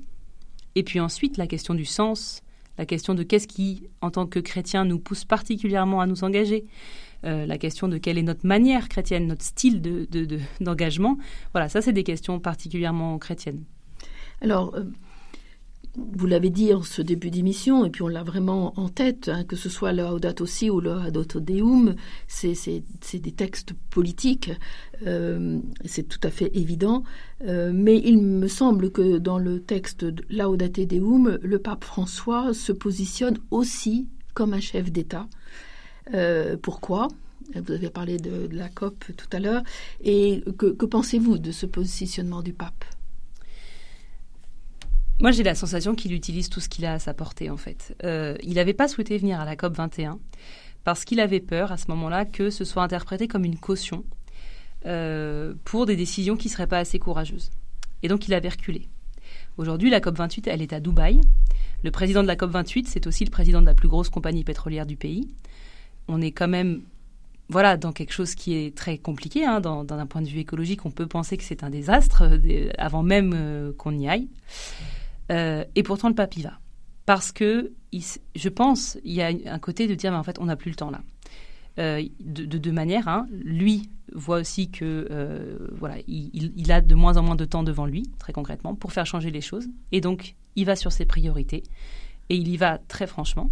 et 0.74 0.82
puis 0.82 1.00
ensuite 1.00 1.36
la 1.36 1.46
question 1.46 1.74
du 1.74 1.84
sens, 1.84 2.42
la 2.78 2.86
question 2.86 3.14
de 3.14 3.22
qu'est-ce 3.22 3.46
qui, 3.46 3.88
en 4.00 4.10
tant 4.10 4.26
que 4.26 4.40
chrétien, 4.40 4.84
nous 4.84 4.98
pousse 4.98 5.24
particulièrement 5.24 6.00
à 6.00 6.06
nous 6.06 6.24
engager, 6.24 6.64
euh, 7.24 7.46
la 7.46 7.56
question 7.56 7.88
de 7.88 7.96
quelle 7.96 8.18
est 8.18 8.22
notre 8.22 8.46
manière 8.46 8.88
chrétienne, 8.88 9.26
notre 9.26 9.44
style 9.44 9.80
d'engagement. 10.60 11.14
De, 11.14 11.18
voilà, 11.52 11.68
ça, 11.68 11.80
c'est 11.80 11.92
des 11.92 12.02
questions 12.04 12.38
particulièrement 12.38 13.16
chrétiennes. 13.18 13.64
Alors, 14.42 14.74
euh, 14.74 14.84
vous 15.96 16.26
l'avez 16.26 16.50
dit 16.50 16.74
en 16.74 16.82
ce 16.82 17.02
début 17.02 17.30
d'émission, 17.30 17.84
et 17.84 17.90
puis 17.90 18.02
on 18.02 18.08
l'a 18.08 18.24
vraiment 18.24 18.78
en 18.78 18.88
tête, 18.88 19.28
hein, 19.28 19.44
que 19.44 19.54
ce 19.54 19.68
soit 19.68 19.92
le 19.92 20.02
Laudato 20.02 20.44
Si 20.44 20.68
ou 20.68 20.80
le 20.80 20.92
Laudato 20.92 21.38
Deum, 21.38 21.94
c'est 22.26 22.82
des 23.14 23.32
textes 23.32 23.74
politiques, 23.90 24.50
euh, 25.06 25.60
c'est 25.84 26.08
tout 26.08 26.18
à 26.24 26.30
fait 26.30 26.50
évident. 26.56 27.04
Euh, 27.46 27.70
mais 27.72 27.98
il 27.98 28.18
me 28.18 28.48
semble 28.48 28.90
que 28.90 29.18
dans 29.18 29.38
le 29.38 29.60
texte 29.60 30.04
Laudate 30.30 30.80
Deum, 30.80 31.38
le 31.40 31.58
pape 31.58 31.84
François 31.84 32.52
se 32.54 32.72
positionne 32.72 33.38
aussi 33.50 34.08
comme 34.34 34.52
un 34.52 34.60
chef 34.60 34.90
d'État. 34.90 35.28
Euh, 36.12 36.56
pourquoi? 36.60 37.08
Vous 37.54 37.72
avez 37.72 37.90
parlé 37.90 38.16
de, 38.16 38.48
la 38.50 38.68
COP 38.68 39.04
tout 39.16 39.28
à 39.32 39.38
l'heure. 39.38 39.62
Et 40.02 40.42
que 40.58 40.86
pensez-vous 40.86 41.38
de 41.38 41.52
ce 41.52 41.66
positionnement 41.66 42.42
du 42.42 42.52
pape? 42.52 42.84
Moi, 45.20 45.30
j'ai 45.30 45.44
la 45.44 45.54
sensation 45.54 45.94
qu'il 45.94 46.12
utilise 46.12 46.48
tout 46.48 46.60
ce 46.60 46.68
qu'il 46.68 46.84
a 46.84 46.94
à 46.94 46.98
sa 46.98 47.14
portée, 47.14 47.48
en 47.48 47.56
fait. 47.56 47.96
Euh, 48.04 48.36
il 48.42 48.54
n'avait 48.54 48.74
pas 48.74 48.88
souhaité 48.88 49.16
venir 49.16 49.40
à 49.40 49.44
la 49.44 49.54
COP 49.54 49.76
21 49.76 50.18
parce 50.82 51.04
qu'il 51.04 51.20
avait 51.20 51.40
peur, 51.40 51.70
à 51.70 51.76
ce 51.76 51.86
moment-là, 51.88 52.24
que 52.24 52.50
ce 52.50 52.64
soit 52.64 52.82
interprété 52.82 53.28
comme 53.28 53.44
une 53.44 53.56
caution 53.56 54.04
euh, 54.86 55.54
pour 55.64 55.86
des 55.86 55.96
décisions 55.96 56.36
qui 56.36 56.48
ne 56.48 56.52
seraient 56.52 56.66
pas 56.66 56.78
assez 56.78 56.98
courageuses. 56.98 57.50
Et 58.02 58.08
donc, 58.08 58.26
il 58.26 58.34
avait 58.34 58.48
reculé. 58.48 58.88
Aujourd'hui, 59.56 59.88
la 59.88 60.00
COP 60.00 60.16
28, 60.16 60.48
elle 60.48 60.62
est 60.62 60.72
à 60.72 60.80
Dubaï. 60.80 61.20
Le 61.84 61.90
président 61.92 62.22
de 62.22 62.28
la 62.28 62.36
COP 62.36 62.50
28, 62.50 62.88
c'est 62.88 63.06
aussi 63.06 63.24
le 63.24 63.30
président 63.30 63.60
de 63.60 63.66
la 63.66 63.74
plus 63.74 63.88
grosse 63.88 64.08
compagnie 64.08 64.42
pétrolière 64.42 64.84
du 64.84 64.96
pays. 64.96 65.28
On 66.08 66.20
est 66.20 66.32
quand 66.32 66.48
même 66.48 66.82
voilà, 67.50 67.76
dans 67.76 67.92
quelque 67.92 68.12
chose 68.12 68.34
qui 68.34 68.56
est 68.56 68.74
très 68.74 68.98
compliqué. 68.98 69.44
Hein, 69.44 69.60
d'un 69.60 70.06
point 70.06 70.22
de 70.22 70.28
vue 70.28 70.40
écologique, 70.40 70.84
on 70.84 70.90
peut 70.90 71.06
penser 71.06 71.36
que 71.36 71.44
c'est 71.44 71.62
un 71.62 71.70
désastre 71.70 72.24
euh, 72.24 72.68
avant 72.78 73.04
même 73.04 73.72
qu'on 73.78 73.96
y 73.96 74.08
aille. 74.08 74.28
Euh, 75.30 75.64
et 75.74 75.82
pourtant, 75.82 76.08
le 76.08 76.14
pape 76.14 76.36
y 76.36 76.42
va. 76.42 76.58
Parce 77.06 77.32
que, 77.32 77.72
je 77.92 78.48
pense, 78.48 78.98
il 79.04 79.12
y 79.12 79.22
a 79.22 79.30
un 79.46 79.58
côté 79.58 79.86
de 79.86 79.94
dire, 79.94 80.10
mais 80.10 80.16
en 80.16 80.22
fait, 80.22 80.38
on 80.38 80.46
n'a 80.46 80.56
plus 80.56 80.70
le 80.70 80.76
temps 80.76 80.90
là. 80.90 81.02
Euh, 81.78 82.02
de, 82.20 82.58
deux 82.58 82.72
manières. 82.72 83.08
Hein. 83.08 83.26
Lui 83.32 83.90
voit 84.12 84.38
aussi 84.38 84.70
que 84.70 85.08
euh, 85.10 85.58
voilà, 85.72 85.96
il, 86.06 86.70
a 86.70 86.80
de 86.80 86.94
moins 86.94 87.16
en 87.16 87.22
moins 87.22 87.34
de 87.34 87.44
temps 87.44 87.64
devant 87.64 87.84
lui, 87.84 88.04
très 88.18 88.32
concrètement, 88.32 88.74
pour 88.74 88.92
faire 88.92 89.06
changer 89.06 89.30
les 89.30 89.40
choses. 89.40 89.66
Et 89.90 90.00
donc, 90.00 90.36
il 90.56 90.66
va 90.66 90.76
sur 90.76 90.92
ses 90.92 91.04
priorités. 91.04 91.64
Et 92.28 92.36
il 92.36 92.48
y 92.48 92.56
va 92.56 92.78
très 92.78 93.06
franchement. 93.06 93.50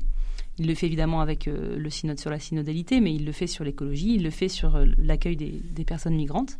Il 0.59 0.67
le 0.67 0.75
fait 0.75 0.87
évidemment 0.87 1.21
avec 1.21 1.47
le 1.47 1.91
synode 1.91 2.21
sur 2.21 2.31
la 2.31 2.39
synodalité, 2.39 3.01
mais 3.01 3.15
il 3.15 3.25
le 3.25 3.33
fait 3.33 3.47
sur 3.47 3.65
l'écologie, 3.65 4.15
il 4.15 4.23
le 4.23 4.31
fait 4.31 4.49
sur 4.49 4.79
l'accueil 4.99 5.37
des 5.37 5.85
personnes 5.85 6.15
migrantes. 6.15 6.59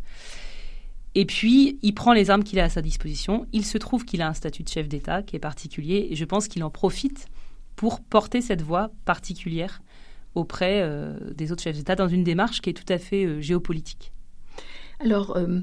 Et 1.15 1.27
puis, 1.27 1.79
il 1.83 1.95
prend 1.95 2.13
les 2.13 2.31
armes 2.31 2.43
qu'il 2.43 2.59
a 2.59 2.65
à 2.65 2.69
sa 2.69 2.81
disposition. 2.81 3.47
Il 3.53 3.67
se 3.67 3.77
trouve 3.77 4.05
qu'il 4.05 4.23
a 4.23 4.29
un 4.29 4.35
statut 4.35 4.63
de 4.63 4.69
chef 4.69 4.89
d'État 4.89 5.23
qui 5.23 5.37
est 5.37 5.41
particulier 5.41 6.09
et 6.11 6.17
je 6.17 6.25
pense 6.25 6.49
qu'il 6.49 6.65
en 6.65 6.71
profite 6.71 7.27
pour 7.77 8.01
porter 8.01 8.41
cette 8.41 8.63
voix 8.63 8.91
particulière 9.05 9.83
auprès 10.35 10.81
euh, 10.83 11.19
des 11.35 11.53
autres 11.53 11.63
chefs 11.63 11.77
d'État 11.77 11.97
dans 11.97 12.09
une 12.09 12.25
démarche 12.25 12.63
qui 12.63 12.71
est 12.71 12.73
tout 12.73 12.91
à 12.91 12.99
fait 12.99 13.25
euh, 13.25 13.41
géopolitique. 13.41 14.13
Alors, 15.01 15.37
euh, 15.37 15.61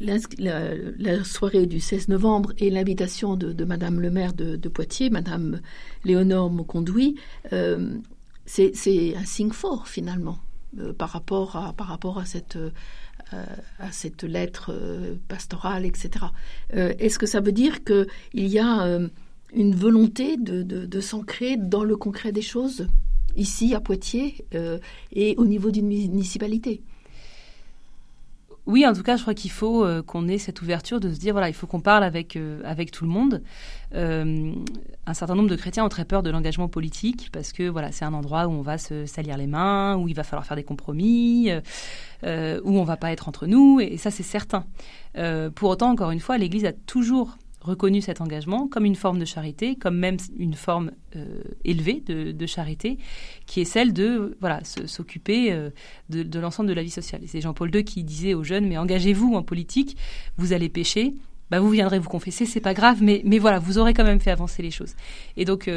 la, 0.00 1.24
soirée 1.24 1.66
du 1.66 1.80
16 1.80 2.08
novembre 2.08 2.52
et 2.58 2.70
l'invitation 2.70 3.34
de, 3.36 3.64
Madame 3.64 4.00
le 4.00 4.10
maire 4.10 4.32
de, 4.32 4.68
Poitiers, 4.68 5.10
Madame 5.10 5.60
Léonore 6.04 6.50
Mocondoui, 6.50 7.16
c'est 8.46 9.16
un 9.16 9.24
signe 9.24 9.50
fort 9.50 9.88
finalement 9.88 10.38
par, 10.98 11.08
rapport 11.08 11.56
à, 11.56 11.72
par 11.72 11.88
rapport 11.88 12.18
à 12.18 12.26
cette 12.26 12.56
à 13.78 13.92
cette 13.92 14.24
lettre 14.24 14.72
euh, 14.72 15.14
pastorale, 15.28 15.84
etc. 15.84 16.26
Euh, 16.74 16.94
est-ce 16.98 17.18
que 17.18 17.26
ça 17.26 17.40
veut 17.40 17.52
dire 17.52 17.84
qu'il 17.84 18.06
y 18.34 18.58
a 18.58 18.98
une 19.54 19.74
volonté 19.74 20.36
de, 20.36 20.62
de, 20.62 21.00
s'ancrer 21.00 21.56
dans 21.56 21.84
le 21.84 21.96
concret 21.96 22.32
des 22.32 22.42
choses, 22.42 22.86
ici 23.36 23.74
à 23.74 23.80
Poitiers 23.80 24.44
et 25.12 25.34
au 25.36 25.46
niveau 25.46 25.70
d'une 25.70 25.88
municipalité? 25.88 26.82
Oui, 28.68 28.86
en 28.86 28.92
tout 28.92 29.02
cas, 29.02 29.16
je 29.16 29.22
crois 29.22 29.34
qu'il 29.34 29.50
faut 29.50 29.84
qu'on 30.06 30.28
ait 30.28 30.38
cette 30.38 30.62
ouverture 30.62 31.00
de 31.00 31.12
se 31.12 31.18
dire 31.18 31.32
voilà, 31.32 31.48
il 31.48 31.54
faut 31.54 31.66
qu'on 31.66 31.80
parle 31.80 32.04
avec 32.04 32.38
avec 32.64 32.90
tout 32.90 33.04
le 33.04 33.10
monde. 33.10 33.42
un 33.92 35.14
certain 35.14 35.34
nombre 35.34 35.48
de 35.48 35.56
chrétiens 35.56 35.84
ont 35.84 35.88
très 35.88 36.04
peur 36.04 36.22
de 36.22 36.30
l'engagement 36.30 36.68
politique 36.68 37.30
parce 37.32 37.52
que 37.52 37.68
voilà, 37.68 37.92
c'est 37.92 38.04
un 38.04 38.14
endroit 38.14 38.46
où 38.46 38.52
on 38.52 38.62
va 38.62 38.78
se 38.78 39.06
salir 39.06 39.36
les 39.36 39.46
mains, 39.46 39.96
où 39.96 40.06
il 40.06 40.14
va 40.14 40.22
falloir 40.22 40.46
faire 40.46 40.56
des 40.56 40.64
compromis. 40.64 41.50
Euh, 42.24 42.60
où 42.64 42.76
on 42.76 42.82
va 42.82 42.96
pas 42.96 43.12
être 43.12 43.28
entre 43.28 43.46
nous, 43.46 43.78
et, 43.78 43.96
ça 43.96 44.10
c'est 44.10 44.24
certain. 44.24 44.64
Euh, 45.16 45.50
pour 45.50 45.70
autant, 45.70 45.90
encore 45.90 46.10
une 46.10 46.18
fois, 46.18 46.36
l'Église 46.36 46.64
a 46.64 46.72
toujours 46.72 47.36
reconnu 47.60 48.00
cet 48.00 48.20
engagement 48.20 48.68
comme 48.68 48.84
une 48.84 48.94
forme 48.94 49.18
de 49.18 49.24
charité, 49.24 49.76
comme 49.76 49.96
même 49.96 50.16
une 50.38 50.54
forme 50.54 50.92
euh, 51.16 51.42
élevée 51.64 52.02
de, 52.06 52.46
charité, 52.46 52.98
qui 53.46 53.60
est 53.60 53.64
celle 53.64 53.92
de 53.92 54.36
voilà 54.40 54.60
s'occuper 54.64 55.54
de, 56.08 56.38
l'ensemble 56.38 56.68
de 56.68 56.74
la 56.74 56.82
vie 56.82 56.90
sociale. 56.90 57.22
C'est 57.26 57.40
Jean-Paul 57.40 57.74
II 57.74 57.84
qui 57.84 58.04
disait 58.04 58.34
aux 58.34 58.44
jeunes 58.44 58.66
mais 58.66 58.78
engagez-vous 58.78 59.34
en 59.34 59.42
politique, 59.42 59.96
vous 60.36 60.52
allez 60.52 60.68
pécher. 60.68 61.14
Bah 61.50 61.60
vous 61.60 61.70
viendrez 61.70 61.98
vous 61.98 62.10
confesser, 62.10 62.44
c'est 62.44 62.60
pas 62.60 62.74
grave, 62.74 63.02
mais, 63.02 63.22
voilà, 63.38 63.58
vous 63.58 63.78
aurez 63.78 63.94
quand 63.94 64.04
même 64.04 64.20
fait 64.20 64.30
avancer 64.30 64.62
les 64.62 64.70
choses. 64.70 64.94
Et 65.38 65.46
donc, 65.46 65.70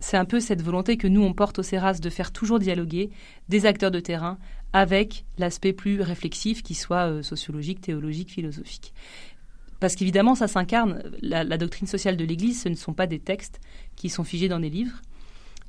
c'est 0.00 0.16
un 0.16 0.24
peu 0.24 0.40
cette 0.40 0.62
volonté 0.62 0.96
que 0.96 1.06
nous, 1.06 1.22
on 1.22 1.32
porte 1.32 1.60
au 1.60 1.62
CERAS 1.62 2.00
de 2.00 2.10
faire 2.10 2.32
toujours 2.32 2.58
dialoguer 2.58 3.10
des 3.48 3.66
acteurs 3.66 3.92
de 3.92 4.00
terrain 4.00 4.36
avec 4.72 5.24
l'aspect 5.38 5.72
plus 5.72 6.02
réflexif 6.02 6.62
qui 6.62 6.74
soit 6.74 7.08
euh, 7.08 7.22
sociologique, 7.22 7.80
théologique, 7.80 8.30
philosophique. 8.30 8.92
Parce 9.80 9.94
qu'évidemment, 9.94 10.34
ça 10.34 10.48
s'incarne. 10.48 11.02
La, 11.20 11.44
doctrine 11.58 11.86
sociale 11.86 12.16
de 12.16 12.24
l'Église, 12.24 12.62
ce 12.62 12.68
ne 12.68 12.74
sont 12.74 12.94
pas 12.94 13.06
des 13.06 13.18
textes 13.18 13.60
qui 13.94 14.08
sont 14.08 14.24
figés 14.24 14.48
dans 14.48 14.60
des 14.60 14.70
livres. 14.70 15.02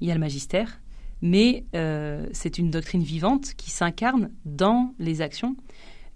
Il 0.01 0.07
y 0.07 0.11
a 0.11 0.13
le 0.13 0.19
magistère, 0.19 0.79
mais 1.21 1.65
euh, 1.75 2.25
c'est 2.31 2.57
une 2.57 2.69
doctrine 2.69 3.03
vivante 3.03 3.53
qui 3.55 3.71
s'incarne 3.71 4.29
dans 4.45 4.93
les 4.99 5.21
actions 5.21 5.55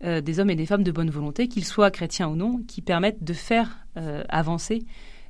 euh, 0.03 0.21
des 0.21 0.39
hommes 0.39 0.49
et 0.49 0.55
des 0.55 0.65
femmes 0.65 0.83
de 0.83 0.91
bonne 0.91 1.09
volonté, 1.09 1.47
qu'ils 1.47 1.65
soient 1.65 1.91
chrétiens 1.91 2.27
ou 2.27 2.35
non, 2.35 2.61
qui 2.67 2.81
permettent 2.81 3.23
de 3.23 3.33
faire 3.33 3.85
avancer 4.29 4.85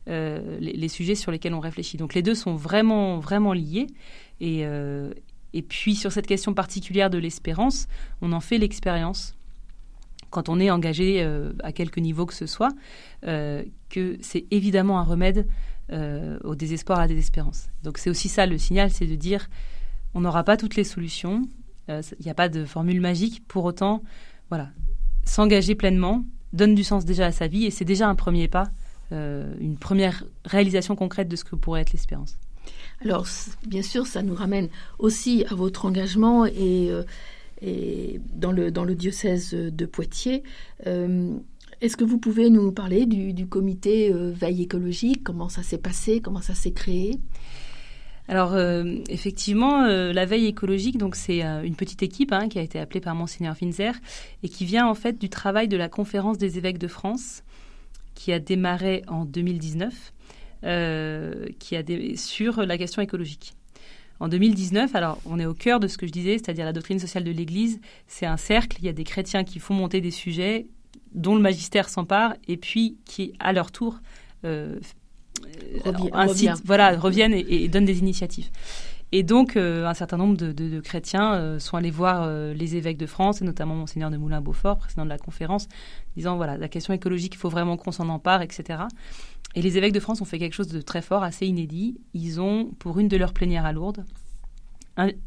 les, 0.07 0.87
sujets 0.87 1.15
sur 1.15 1.31
lesquels 1.31 1.53
on 1.53 1.59
réfléchit. 1.59 1.97
Donc 1.97 2.13
les 2.13 2.21
deux 2.21 2.35
sont 2.35 2.55
vraiment, 2.55 3.19
vraiment 3.19 3.53
liés. 3.53 3.87
Et 4.39 5.61
puis 5.61 5.95
sur 5.95 6.11
cette 6.11 6.27
question 6.27 6.53
particulière 6.53 7.09
de 7.09 7.17
l'espérance, 7.17 7.87
on 8.21 8.31
en 8.33 8.39
fait 8.39 8.57
l'expérience 8.57 9.35
quand 10.31 10.49
on 10.49 10.59
est 10.59 10.71
engagé 10.71 11.21
euh, 11.21 11.51
à 11.61 11.71
quelque 11.71 11.99
niveau 11.99 12.25
que 12.25 12.33
ce 12.33 12.47
soit, 12.47 12.71
euh, 13.27 13.63
que 13.89 14.17
c'est 14.21 14.45
évidemment 14.49 14.97
un 14.99 15.03
remède 15.03 15.47
euh, 15.91 16.39
au 16.43 16.55
désespoir, 16.55 16.97
à 16.97 17.01
la 17.03 17.07
désespérance. 17.09 17.67
Donc 17.83 17.99
c'est 17.99 18.09
aussi 18.09 18.29
ça 18.29 18.47
le 18.47 18.57
signal, 18.57 18.89
c'est 18.89 19.05
de 19.05 19.15
dire 19.15 19.47
on 20.15 20.21
n'aura 20.21 20.43
pas 20.43 20.57
toutes 20.57 20.75
les 20.75 20.83
solutions, 20.83 21.43
il 21.87 22.23
n'y 22.23 22.31
a 22.31 22.33
pas 22.33 22.47
de 22.47 22.63
formule 22.63 23.01
magique, 23.01 23.45
pour 23.47 23.65
autant, 23.65 24.01
voilà, 24.49 24.69
s'engager 25.25 25.75
pleinement 25.75 26.23
donne 26.53 26.73
du 26.73 26.83
sens 26.83 27.05
déjà 27.05 27.25
à 27.25 27.31
sa 27.31 27.47
vie 27.47 27.65
et 27.65 27.71
c'est 27.71 27.85
déjà 27.85 28.07
un 28.07 28.15
premier 28.15 28.47
pas, 28.47 28.71
une 29.11 29.77
première 29.77 30.23
réalisation 30.45 30.95
concrète 30.95 31.27
de 31.27 31.35
ce 31.35 31.43
que 31.43 31.55
pourrait 31.55 31.81
être 31.81 31.91
l'espérance. 31.91 32.37
Alors, 33.03 33.25
bien 33.67 33.81
sûr, 33.81 34.05
ça 34.07 34.21
nous 34.21 34.35
ramène 34.35 34.69
aussi 34.99 35.45
à 35.49 35.55
votre 35.55 35.85
engagement 35.85 36.45
et, 36.45 36.91
euh, 37.63 38.17
dans, 38.33 38.51
le, 38.51 38.95
diocèse 38.95 39.53
de 39.53 39.85
Poitiers. 39.85 40.43
Euh, 40.87 41.35
est-ce 41.81 41.97
que 41.97 42.03
vous 42.03 42.17
pouvez 42.17 42.49
nous 42.49 42.71
parler 42.71 43.05
du, 43.05 43.47
comité 43.47 44.11
euh, 44.13 44.31
veille 44.31 44.63
écologique? 44.63 45.23
Comment 45.23 45.49
ça 45.49 45.63
s'est 45.63 45.77
passé? 45.77 46.21
Comment 46.21 46.41
ça 46.41 46.53
s'est 46.53 46.71
créé? 46.71 47.19
Alors 48.27 48.55
effectivement, 49.09 49.81
la 49.81 50.25
veille 50.25 50.45
écologique, 50.45 50.97
donc 50.97 51.17
c'est 51.17 51.41
une 51.41 51.75
petite 51.75 52.01
équipe 52.01 52.31
hein, 52.31 52.47
qui 52.47 52.59
a 52.59 52.61
été 52.61 52.79
appelée 52.79 53.01
par 53.01 53.13
monseigneur 53.13 53.57
Finzer 53.57 53.93
et 54.41 54.47
qui 54.47 54.63
vient 54.63 54.87
en 54.87 54.93
fait 54.93 55.19
du 55.19 55.27
travail 55.27 55.67
de 55.67 55.75
la 55.75 55.89
conférence 55.89 56.37
des 56.37 56.57
évêques 56.57 56.77
de 56.77 56.87
France, 56.87 57.43
qui 58.15 58.31
a 58.31 58.39
démarré 58.39 59.03
en 59.07 59.25
2019 59.25 60.13
euh, 60.63 61.47
qui 61.57 61.75
a 61.75 61.81
sur 62.15 62.63
la 62.63 62.77
question 62.77 63.01
écologique. 63.01 63.55
En 64.21 64.27
2019, 64.27 64.93
alors 64.93 65.17
on 65.25 65.39
est 65.39 65.47
au 65.47 65.55
cœur 65.55 65.79
de 65.79 65.87
ce 65.87 65.97
que 65.97 66.05
je 66.05 66.11
disais, 66.11 66.37
c'est-à-dire 66.37 66.63
la 66.63 66.73
doctrine 66.73 66.99
sociale 66.99 67.23
de 67.23 67.31
l'Église, 67.31 67.81
c'est 68.05 68.27
un 68.27 68.37
cercle, 68.37 68.77
il 68.79 68.85
y 68.85 68.89
a 68.89 68.93
des 68.93 69.03
chrétiens 69.03 69.43
qui 69.43 69.57
font 69.57 69.73
monter 69.73 69.99
des 69.99 70.11
sujets 70.11 70.67
dont 71.15 71.33
le 71.33 71.41
magistère 71.41 71.89
s'empare 71.89 72.35
et 72.47 72.55
puis 72.55 72.97
qui, 73.03 73.33
à 73.39 73.51
leur 73.51 73.71
tour, 73.71 73.99
euh, 74.45 74.79
voilà, 76.63 76.95
reviennent 76.99 77.33
et, 77.33 77.67
donnent 77.67 77.85
des 77.85 77.97
initiatives. 77.97 78.51
Et 79.11 79.23
donc, 79.23 79.57
euh, 79.57 79.87
un 79.87 79.95
certain 79.95 80.17
nombre 80.17 80.37
de, 80.37 80.79
chrétiens 80.81 81.57
sont 81.57 81.75
allés 81.75 81.89
voir 81.89 82.29
les 82.53 82.75
évêques 82.75 82.97
de 82.97 83.07
France, 83.07 83.41
et 83.41 83.43
notamment 83.43 83.73
Monseigneur 83.73 84.11
de 84.11 84.17
Moulin-Beaufort, 84.17 84.77
président 84.77 85.03
de 85.03 85.09
la 85.09 85.17
conférence, 85.17 85.67
disant 86.15 86.35
voilà, 86.35 86.57
la 86.57 86.67
question 86.67 86.93
écologique, 86.93 87.33
il 87.33 87.39
faut 87.39 87.49
vraiment 87.49 87.75
qu'on 87.75 87.91
s'en 87.91 88.07
empare, 88.07 88.43
etc. 88.43 88.83
Et 89.55 89.61
les 89.61 89.77
évêques 89.77 89.93
de 89.93 89.99
France 89.99 90.21
ont 90.21 90.25
fait 90.25 90.39
quelque 90.39 90.53
chose 90.53 90.67
de 90.67 90.81
très 90.81 91.01
fort, 91.01 91.23
assez 91.23 91.45
inédit. 91.45 91.99
Ils 92.13 92.39
ont, 92.39 92.71
pour 92.79 92.99
une 92.99 93.07
de 93.07 93.17
leurs 93.17 93.33
plénières 93.33 93.65
à 93.65 93.71
Lourdes, 93.71 94.05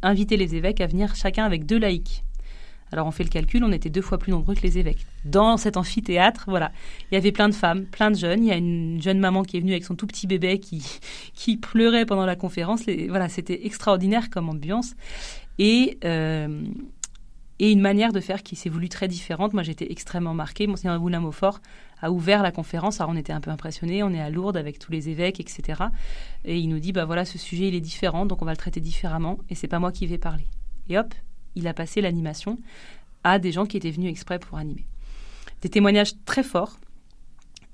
invité 0.03 0.37
les 0.37 0.55
évêques 0.55 0.81
à 0.81 0.87
venir 0.87 1.15
chacun 1.17 1.45
avec 1.45 1.67
deux 1.67 1.79
laïcs. 1.79 2.25
Alors 2.93 3.09
on 3.09 3.11
fait 3.11 3.25
le 3.25 3.29
calcul, 3.29 3.65
on 3.65 3.73
était 3.73 3.91
deux 3.91 4.03
fois 4.03 4.19
plus 4.19 4.31
nombreux 4.31 4.55
que 4.55 4.63
les 4.63 4.79
évêques. 4.79 5.05
Dans 5.25 5.57
cet 5.57 5.77
amphithéâtre, 5.77 6.45
voilà, 6.47 6.71
il 7.11 7.15
y 7.15 7.17
avait 7.17 7.33
plein 7.33 7.49
de 7.49 7.55
femmes, 7.55 7.87
plein 7.87 8.11
de 8.11 8.17
jeunes. 8.17 8.45
Il 8.45 8.49
y 8.49 8.53
a 8.53 8.57
une 8.57 9.03
jeune 9.03 9.19
maman 9.19 9.43
qui 9.43 9.57
est 9.57 9.61
venue 9.61 9.73
avec 9.73 9.85
son 9.85 9.97
tout 9.97 10.07
petit 10.07 10.29
bébé 10.29 10.61
qui, 10.61 10.85
qui 11.35 11.57
pleurait 11.57 12.07
pendant 12.07 12.27
la 12.27 12.37
conférence. 12.37 12.83
voilà, 13.09 13.29
c'était 13.29 13.67
extraordinaire 13.67 14.31
comme 14.31 14.49
ambiance. 14.49 14.95
Et, 15.59 15.99
euh, 16.05 16.63
et 17.59 17.73
une 17.73 17.81
manière 17.81 18.13
de 18.13 18.21
faire 18.21 18.43
qui 18.43 18.55
s'est 18.55 18.69
voulu 18.69 18.89
très 18.89 19.09
différente. 19.09 19.55
Moi, 19.55 19.63
j'étais 19.63 19.91
extrêmement 19.91 20.35
marquée. 20.35 20.67
Monseigneur 20.67 20.99
Boulin 21.01 21.21
Maufort 21.21 21.61
a 22.05 22.11
ouvert 22.11 22.43
la 22.43 22.53
conférence. 22.53 23.01
Alors, 23.01 23.13
on 23.13 23.17
était 23.17 23.33
un 23.33 23.41
peu 23.41 23.51
impressionnés. 23.51 24.03
On 24.03 24.11
est 24.11 24.21
à 24.21 24.29
Lourdes 24.29 24.59
avec 24.59 24.79
tous 24.79 24.93
les 24.93 25.09
évêques, 25.09 25.41
etc. 25.41 25.85
Et 26.45 26.59
il 26.59 26.69
nous 26.69 26.79
dit, 26.79 26.93
bah 26.93 27.07
voilà, 27.07 27.25
ce 27.25 27.39
sujet, 27.39 27.69
il 27.69 27.75
est 27.75 27.81
différent, 27.81 28.27
donc 28.27 28.43
on 28.43 28.45
va 28.45 28.53
le 28.53 28.59
traiter 28.59 28.81
différemment. 28.81 29.39
Et 29.49 29.55
c'est 29.55 29.69
pas 29.69 29.79
moi 29.79 29.91
qui 29.91 30.07
vais 30.07 30.19
parler. 30.19 30.45
Et 30.91 30.99
hop, 30.99 31.15
il 31.55 31.67
a 31.67 31.73
passé 31.73 32.03
l'animation 32.03 32.59
à 33.25 33.39
des 33.39 33.53
gens 33.53 33.65
qui 33.65 33.79
étaient 33.79 33.91
venus 33.91 34.11
exprès 34.11 34.39
pour 34.39 34.59
animer. 34.59 34.85
Des 35.63 35.71
témoignages 35.71 36.13
très 36.27 36.43
forts, 36.43 36.79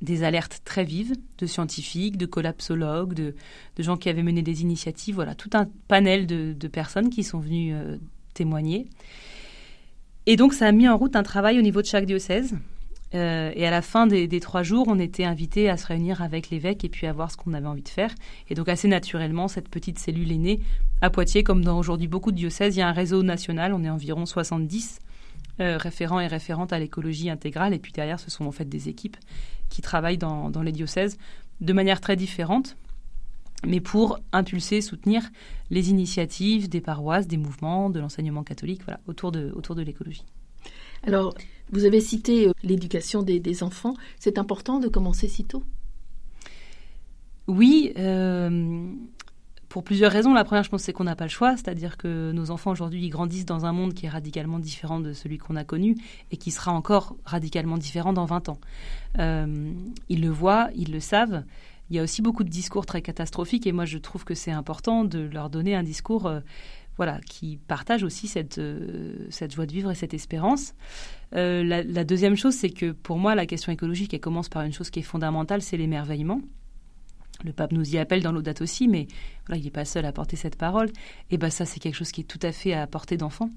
des 0.00 0.22
alertes 0.22 0.60
très 0.64 0.84
vives 0.84 1.16
de 1.38 1.46
scientifiques, 1.46 2.16
de 2.16 2.26
collapsologues, 2.26 3.14
de, 3.14 3.34
gens 3.80 3.96
qui 3.96 4.08
avaient 4.08 4.22
mené 4.22 4.42
des 4.42 4.62
initiatives, 4.62 5.16
voilà, 5.16 5.34
tout 5.34 5.50
un 5.54 5.68
panel 5.88 6.28
de, 6.28 6.68
personnes 6.68 7.10
qui 7.10 7.24
sont 7.24 7.40
venues 7.40 7.74
euh, 7.74 7.96
témoigner. 8.32 8.86
Et 10.26 10.36
donc, 10.36 10.54
ça 10.54 10.68
a 10.68 10.72
mis 10.72 10.88
en 10.88 10.96
route 10.96 11.16
un 11.16 11.24
travail 11.24 11.58
au 11.58 11.62
niveau 11.62 11.82
de 11.82 11.86
chaque 11.86 12.06
diocèse. 12.06 12.54
Euh, 13.14 13.50
et 13.54 13.66
à 13.66 13.70
la 13.70 13.82
fin 13.82 14.06
des, 14.06 14.40
trois 14.40 14.62
jours, 14.62 14.86
on 14.88 14.98
était 14.98 15.24
invité 15.24 15.68
à 15.68 15.76
se 15.76 15.86
réunir 15.86 16.22
avec 16.22 16.50
l'évêque 16.50 16.84
et 16.84 16.88
puis 16.88 17.06
à 17.06 17.12
voir 17.12 17.30
ce 17.30 17.36
qu'on 17.36 17.54
avait 17.54 17.66
envie 17.66 17.82
de 17.82 17.88
faire. 17.88 18.14
Et 18.48 18.54
donc, 18.54 18.68
assez 18.68 18.88
naturellement, 18.88 19.48
cette 19.48 19.68
petite 19.68 19.98
cellule 19.98 20.30
est 20.30 20.38
née. 20.38 20.60
À 21.00 21.10
Poitiers, 21.10 21.42
comme 21.42 21.64
dans 21.64 21.78
aujourd'hui 21.78 22.08
beaucoup 22.08 22.30
de 22.30 22.36
diocèses, 22.36 22.76
il 22.76 22.80
y 22.80 22.82
a 22.82 22.88
un 22.88 22.92
réseau 22.92 23.22
national, 23.22 23.72
on 23.74 23.82
est 23.82 23.90
environ 23.90 24.26
70 24.26 25.00
euh, 25.60 25.76
référents 25.76 26.20
et 26.20 26.26
référentes 26.26 26.72
à 26.72 26.78
l'écologie 26.78 27.30
intégrale. 27.30 27.74
Et 27.74 27.78
puis 27.78 27.92
derrière, 27.92 28.20
ce 28.20 28.30
sont 28.30 28.46
en 28.46 28.52
fait 28.52 28.68
des 28.68 28.88
équipes 28.88 29.16
qui 29.68 29.82
travaillent 29.82 30.18
dans, 30.18 30.50
les 30.62 30.72
diocèses 30.72 31.18
de 31.60 31.72
manière 31.72 32.00
très 32.00 32.16
différente 32.16 32.76
mais 33.66 33.80
pour 33.80 34.18
impulser, 34.32 34.80
soutenir 34.80 35.22
les 35.68 35.90
initiatives 35.90 36.70
des 36.70 36.80
paroisses, 36.80 37.26
des 37.26 37.36
mouvements, 37.36 37.90
de 37.90 38.00
l'enseignement 38.00 38.42
catholique, 38.42 38.80
voilà, 38.86 39.00
autour 39.06 39.32
de, 39.32 39.52
autour 39.54 39.74
de 39.74 39.82
l'écologie. 39.82 40.24
Alors, 41.02 41.34
vous 41.72 41.84
avez 41.84 42.00
cité 42.00 42.48
euh, 42.48 42.52
l'éducation 42.62 43.22
des, 43.22 43.62
enfants. 43.62 43.94
C'est 44.18 44.38
important 44.38 44.78
de 44.78 44.88
commencer 44.88 45.28
si 45.28 45.44
tôt? 45.44 45.62
Oui, 47.46 47.92
euh, 47.98 48.84
pour 49.68 49.82
plusieurs 49.82 50.12
raisons. 50.12 50.32
La 50.32 50.44
première, 50.44 50.62
je 50.62 50.70
pense, 50.70 50.82
c'est 50.82 50.92
qu'on 50.92 51.04
n'a 51.04 51.16
pas 51.16 51.24
le 51.24 51.30
choix, 51.30 51.56
c'est-à-dire 51.56 51.96
que 51.96 52.32
nos 52.32 52.50
enfants 52.50 52.70
aujourd'hui 52.70 53.08
grandissent 53.08 53.46
dans 53.46 53.66
un 53.66 53.72
monde 53.72 53.94
qui 53.94 54.06
est 54.06 54.10
radicalement 54.10 54.58
différent 54.58 55.00
de 55.00 55.12
celui 55.12 55.38
qu'on 55.38 55.56
a 55.56 55.64
connu 55.64 55.96
et 56.30 56.36
qui 56.36 56.50
sera 56.50 56.72
encore 56.72 57.16
radicalement 57.24 57.78
différent 57.78 58.12
dans 58.12 58.24
20 58.24 58.50
ans. 58.50 58.58
Euh, 59.18 59.72
ils 60.08 60.20
le 60.20 60.30
voient, 60.30 60.68
ils 60.76 60.92
le 60.92 61.00
savent 61.00 61.44
il 61.90 61.96
y 61.96 61.98
a 61.98 62.04
aussi 62.04 62.22
beaucoup 62.22 62.44
de 62.44 62.48
discours 62.48 62.86
très 62.86 63.02
catastrophiques 63.02 63.66
et 63.66 63.72
moi 63.72 63.84
je 63.84 63.98
trouve 63.98 64.24
que 64.24 64.34
c'est 64.34 64.52
important 64.52 65.04
de 65.04 65.18
leur 65.18 65.50
donner 65.50 65.74
un 65.74 65.82
discours 65.82 66.32
voilà, 67.00 67.18
qui 67.26 67.58
partage 67.66 68.02
aussi 68.02 68.28
cette, 68.28 68.58
euh, 68.58 69.14
cette 69.30 69.54
joie 69.54 69.64
de 69.64 69.72
vivre 69.72 69.90
et 69.90 69.94
cette 69.94 70.12
espérance. 70.12 70.74
Euh, 71.34 71.64
la, 71.64 72.04
deuxième 72.04 72.36
chose, 72.36 72.52
c'est 72.52 72.68
que 72.68 72.92
pour 72.92 73.16
moi, 73.16 73.34
la 73.34 73.46
question 73.46 73.72
écologique, 73.72 74.12
elle 74.12 74.20
commence 74.20 74.50
par 74.50 74.64
une 74.64 74.72
chose 74.74 74.90
qui 74.90 74.98
est 74.98 75.02
fondamentale, 75.02 75.62
c'est 75.62 75.78
l'émerveillement. 75.78 76.42
Le 77.42 77.54
pape 77.54 77.72
nous 77.72 77.94
y 77.94 77.96
appelle 77.96 78.22
dans 78.22 78.32
l'audate 78.32 78.60
aussi, 78.60 78.86
mais 78.86 79.06
voilà, 79.46 79.58
il 79.58 79.64
n'est 79.64 79.70
pas 79.70 79.86
seul 79.86 80.04
à 80.04 80.12
porter 80.12 80.36
cette 80.36 80.56
parole. 80.56 80.90
Et 81.30 81.38
ben 81.38 81.48
ça, 81.48 81.64
c'est 81.64 81.80
quelque 81.80 81.94
chose 81.94 82.12
qui 82.12 82.20
est 82.20 82.24
tout 82.24 82.38
à 82.42 82.52
fait 82.52 82.74
à 82.74 82.86
portée 82.86 83.16
d'enfant. 83.16 83.48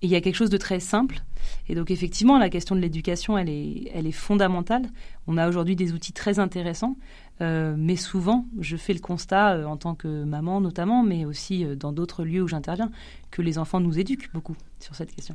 Et 0.00 0.06
il 0.06 0.10
y 0.10 0.16
a 0.16 0.22
quelque 0.22 0.36
chose 0.36 0.48
de 0.48 0.56
très 0.56 0.80
simple. 0.80 1.20
Et 1.68 1.74
donc 1.74 1.90
effectivement, 1.90 2.38
la 2.38 2.48
question 2.48 2.74
de 2.74 2.80
l'éducation, 2.80 3.36
elle 3.36 3.50
est, 3.50 3.90
elle 3.92 4.06
est 4.06 4.12
fondamentale. 4.12 4.88
On 5.26 5.36
a 5.36 5.46
aujourd'hui 5.46 5.76
des 5.76 5.92
outils 5.92 6.14
très 6.14 6.38
intéressants. 6.38 6.96
Euh, 7.40 7.74
mais 7.76 7.96
souvent, 7.96 8.46
je 8.58 8.76
fais 8.76 8.92
le 8.92 9.00
constat, 9.00 9.54
euh, 9.54 9.64
en 9.64 9.76
tant 9.76 9.94
que 9.94 10.24
maman 10.24 10.60
notamment, 10.60 11.02
mais 11.02 11.24
aussi 11.24 11.64
euh, 11.64 11.74
dans 11.74 11.92
d'autres 11.92 12.24
lieux 12.24 12.42
où 12.42 12.48
j'interviens, 12.48 12.90
que 13.30 13.40
les 13.40 13.58
enfants 13.58 13.80
nous 13.80 13.98
éduquent 13.98 14.32
beaucoup 14.32 14.56
sur 14.78 14.94
cette 14.94 15.14
question. 15.14 15.34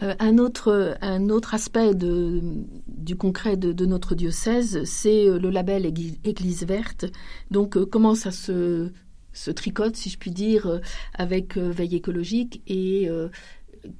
un, 0.00 0.38
autre, 0.38 0.96
un 1.00 1.28
autre 1.28 1.54
aspect 1.54 1.94
du 1.94 3.16
concret 3.16 3.56
de, 3.56 3.86
notre 3.86 4.14
diocèse, 4.14 4.82
c'est 4.84 5.26
le 5.26 5.50
label 5.50 5.86
Église, 5.86 6.64
verte. 6.64 7.06
Donc, 7.50 7.78
comment 7.84 8.14
ça 8.14 8.30
se, 8.30 8.90
se, 9.32 9.50
tricote, 9.50 9.96
si 9.96 10.10
je 10.10 10.18
puis 10.18 10.30
dire, 10.30 10.80
avec 11.14 11.56
Veille 11.56 11.96
écologique 11.96 12.62
et 12.66 13.08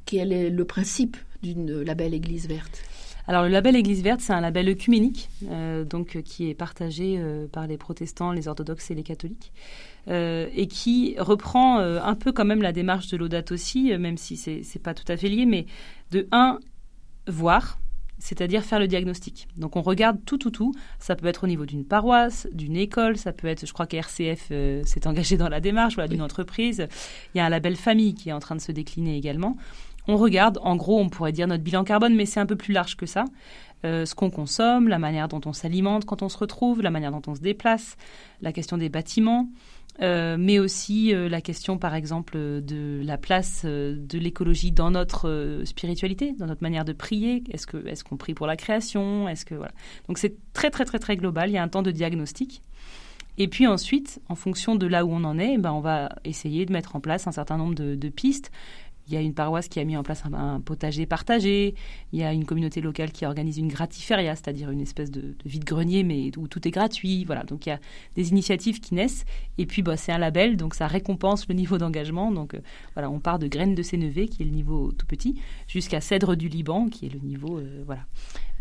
quel 0.05 0.33
est 0.33 0.51
le 0.51 0.65
principe 0.65 1.17
d'une 1.43 1.81
label 1.83 2.13
Église 2.13 2.49
verte? 2.49 2.88
Alors 3.29 3.43
le 3.43 3.51
label 3.51 3.77
Église 3.77 4.03
verte, 4.03 4.23
c'est 4.23 4.33
un 4.33 4.41
label 4.41 4.71
œcuménique, 4.71 5.29
euh, 5.51 5.85
donc 5.85 6.17
euh, 6.17 6.23
qui 6.23 6.49
est 6.49 6.55
partagé 6.55 7.17
euh, 7.19 7.47
par 7.47 7.67
les 7.67 7.77
protestants, 7.77 8.33
les 8.33 8.49
orthodoxes 8.49 8.91
et 8.91 8.95
les 8.95 9.03
catholiques, 9.03 9.53
et 10.11 10.67
qui 10.69 11.17
reprend 11.19 11.81
un 11.81 12.15
peu 12.15 12.33
quand 12.33 12.47
même 12.47 12.63
la 12.63 12.73
démarche 12.73 13.09
de 13.09 13.19
l'audate 13.19 13.53
aussi, 13.53 13.95
même 13.99 14.17
si 14.17 14.39
c'est 14.39 14.63
n'est 14.63 14.81
pas 14.83 14.95
tout 14.95 15.05
à 15.07 15.19
fait 15.19 15.29
lié, 15.29 15.45
mais 15.45 15.67
de 16.13 16.27
un 16.33 16.61
voir, 17.27 17.79
c'est-à-dire 18.19 18.65
faire 18.65 18.79
le 18.79 18.89
diagnostic. 18.89 19.49
Donc 19.59 19.77
on 19.77 19.83
regarde 19.83 20.17
tout, 20.25 20.39
tout, 20.39 20.51
tout. 20.51 20.73
Ça 20.99 21.15
peut 21.15 21.27
être 21.27 21.45
au 21.45 21.47
niveau 21.47 21.67
d'une 21.67 21.85
paroisse, 21.85 22.49
d'une 22.55 22.79
école, 22.79 23.19
ça 23.19 23.35
peut 23.35 23.49
être, 23.49 23.67
je 23.67 23.73
crois 23.75 23.87
qu'RCF 23.87 24.49
s'est 24.49 25.07
engagé 25.07 25.37
dans 25.37 25.51
la 25.51 25.61
démarche, 25.61 25.97
voilà, 25.97 26.09
d'une 26.09 26.23
entreprise. 26.23 26.89
Il 27.35 27.39
y 27.39 27.41
a 27.43 27.45
un 27.45 27.51
label 27.51 27.77
famille 27.77 28.15
qui 28.15 28.31
est 28.31 28.33
en 28.33 28.41
train 28.41 28.57
de 28.57 28.63
se 28.63 28.73
décliner 28.73 29.15
également 29.19 29.59
on 30.09 30.17
regarde, 30.17 30.59
en 30.63 30.75
gros, 30.75 30.99
on 30.99 31.11
pourrait 31.11 31.33
dire 31.33 31.47
notre 31.47 31.63
bilan 31.63 31.85
carbone, 31.85 32.15
mais 32.15 32.27
c'est 32.27 32.41
un 32.41 32.47
peu 32.47 32.57
plus 32.57 32.73
large 32.73 32.97
que 32.97 33.07
ça. 33.07 33.27
Euh, 33.85 34.07
ce 34.07 34.15
qu'on 34.15 34.31
consomme, 34.31 34.89
la 34.89 34.99
manière 34.99 35.29
dont 35.29 35.41
on 35.45 35.53
s'alimente 35.53 36.05
quand 36.05 36.23
on 36.23 36.29
se 36.29 36.39
retrouve, 36.39 36.83
la 36.83 36.91
manière 36.91 37.13
dont 37.13 37.23
on 37.29 37.35
se 37.35 37.41
déplace, 37.41 37.97
la 38.41 38.53
question 38.53 38.77
des 38.77 38.89
bâtiments, 38.89 39.49
euh, 40.01 40.37
mais 40.39 40.59
aussi 40.59 41.15
euh, 41.15 41.29
la 41.29 41.41
question, 41.41 41.79
par 41.79 41.95
exemple, 41.95 42.37
de 42.37 43.03
la 43.05 43.19
place 43.19 43.65
de 43.65 44.19
l'écologie 44.19 44.73
dans 44.73 44.91
notre 44.91 45.61
spiritualité, 45.65 46.33
dans 46.39 46.47
notre 46.47 46.63
manière 46.63 46.87
de 46.87 46.93
prier. 46.93 47.45
Est-ce 47.51 48.03
qu'on 48.03 48.17
prie 48.17 48.35
pour 48.35 48.47
la 48.47 48.57
création? 48.57 49.29
Est-ce 49.29 49.45
que 49.45 49.55
voilà. 49.55 49.73
Donc 50.09 50.19
c'est 50.19 50.37
très 50.55 50.71
très 50.71 50.87
très 50.87 50.99
très 50.99 51.17
global. 51.17 51.51
Il 51.51 51.53
y 51.53 51.59
a 51.59 51.63
un 51.63 51.69
temps 51.69 51.83
de 51.83 51.91
diagnostic. 51.91 52.63
Et 53.41 53.47
puis 53.47 53.69
ensuite, 53.69 54.21
en 54.29 54.35
fonction 54.35 54.75
de 54.75 54.89
là 54.89 55.05
où 55.05 55.13
on 55.13 55.23
en 55.23 55.39
est, 55.39 55.55
eh 55.55 55.59
ben 55.59 55.71
on 55.71 55.79
va 55.79 56.09
essayer 56.25 56.67
de 56.67 56.73
mettre 56.73 56.97
en 56.97 57.01
place 57.01 57.29
un 57.29 57.33
certain 57.33 57.57
nombre 57.57 57.75
de 57.77 58.09
pistes 58.09 58.51
il 59.09 59.15
y 59.15 59.17
a 59.17 59.21
une 59.21 59.35
paroisse 59.35 59.69
qui 59.69 59.81
a 59.81 59.85
mis 59.85 59.97
en 59.97 60.03
place 60.03 60.23
un, 60.33 60.61
potager 60.61 61.07
partagé. 61.07 61.75
Il 62.13 62.19
y 62.19 62.25
a 62.25 62.33
une 62.33 62.45
communauté 62.45 62.81
locale 62.81 63.11
qui 63.11 63.25
organise 63.25 63.57
une 63.57 63.69
gratiféria, 63.69 64.37
c'est-à-dire 64.37 64.71
une 64.71 64.81
espèce 64.81 65.11
de, 65.11 65.35
vide-grenier, 65.47 66.03
mais 66.05 66.31
où 66.37 66.47
tout 66.47 66.67
est 66.69 66.71
gratuit. 66.71 67.25
Voilà, 67.25 67.45
donc 67.45 67.67
il 67.67 67.71
y 67.71 67.73
a 67.73 67.81
des 68.17 68.31
initiatives 68.31 68.81
qui 68.81 68.95
naissent. 68.95 69.25
Et 69.57 69.67
puis, 69.67 69.83
bah, 69.83 69.97
c'est 69.97 70.13
un 70.13 70.19
label, 70.19 70.57
donc 70.57 70.75
ça 70.75 70.87
récompense 70.87 71.49
le 71.49 71.55
niveau 71.55 71.79
d'engagement. 71.79 72.31
Donc 72.31 72.55
euh, 72.55 72.61
voilà, 72.95 73.11
on 73.11 73.19
part 73.19 73.39
de 73.39 73.47
graines 73.47 73.75
de 73.75 73.83
Sénévé, 73.83 74.29
qui 74.29 74.43
est 74.43 74.47
le 74.47 74.53
niveau 74.53 74.93
tout 74.93 75.07
petit, 75.07 75.41
jusqu'à 75.67 76.01
cèdre 76.01 76.37
du 76.37 76.49
Liban, 76.49 76.89
qui 76.89 77.07
est 77.07 77.13
le 77.13 77.21
niveau, 77.21 77.59
euh, 77.59 77.83
voilà. 77.87 78.03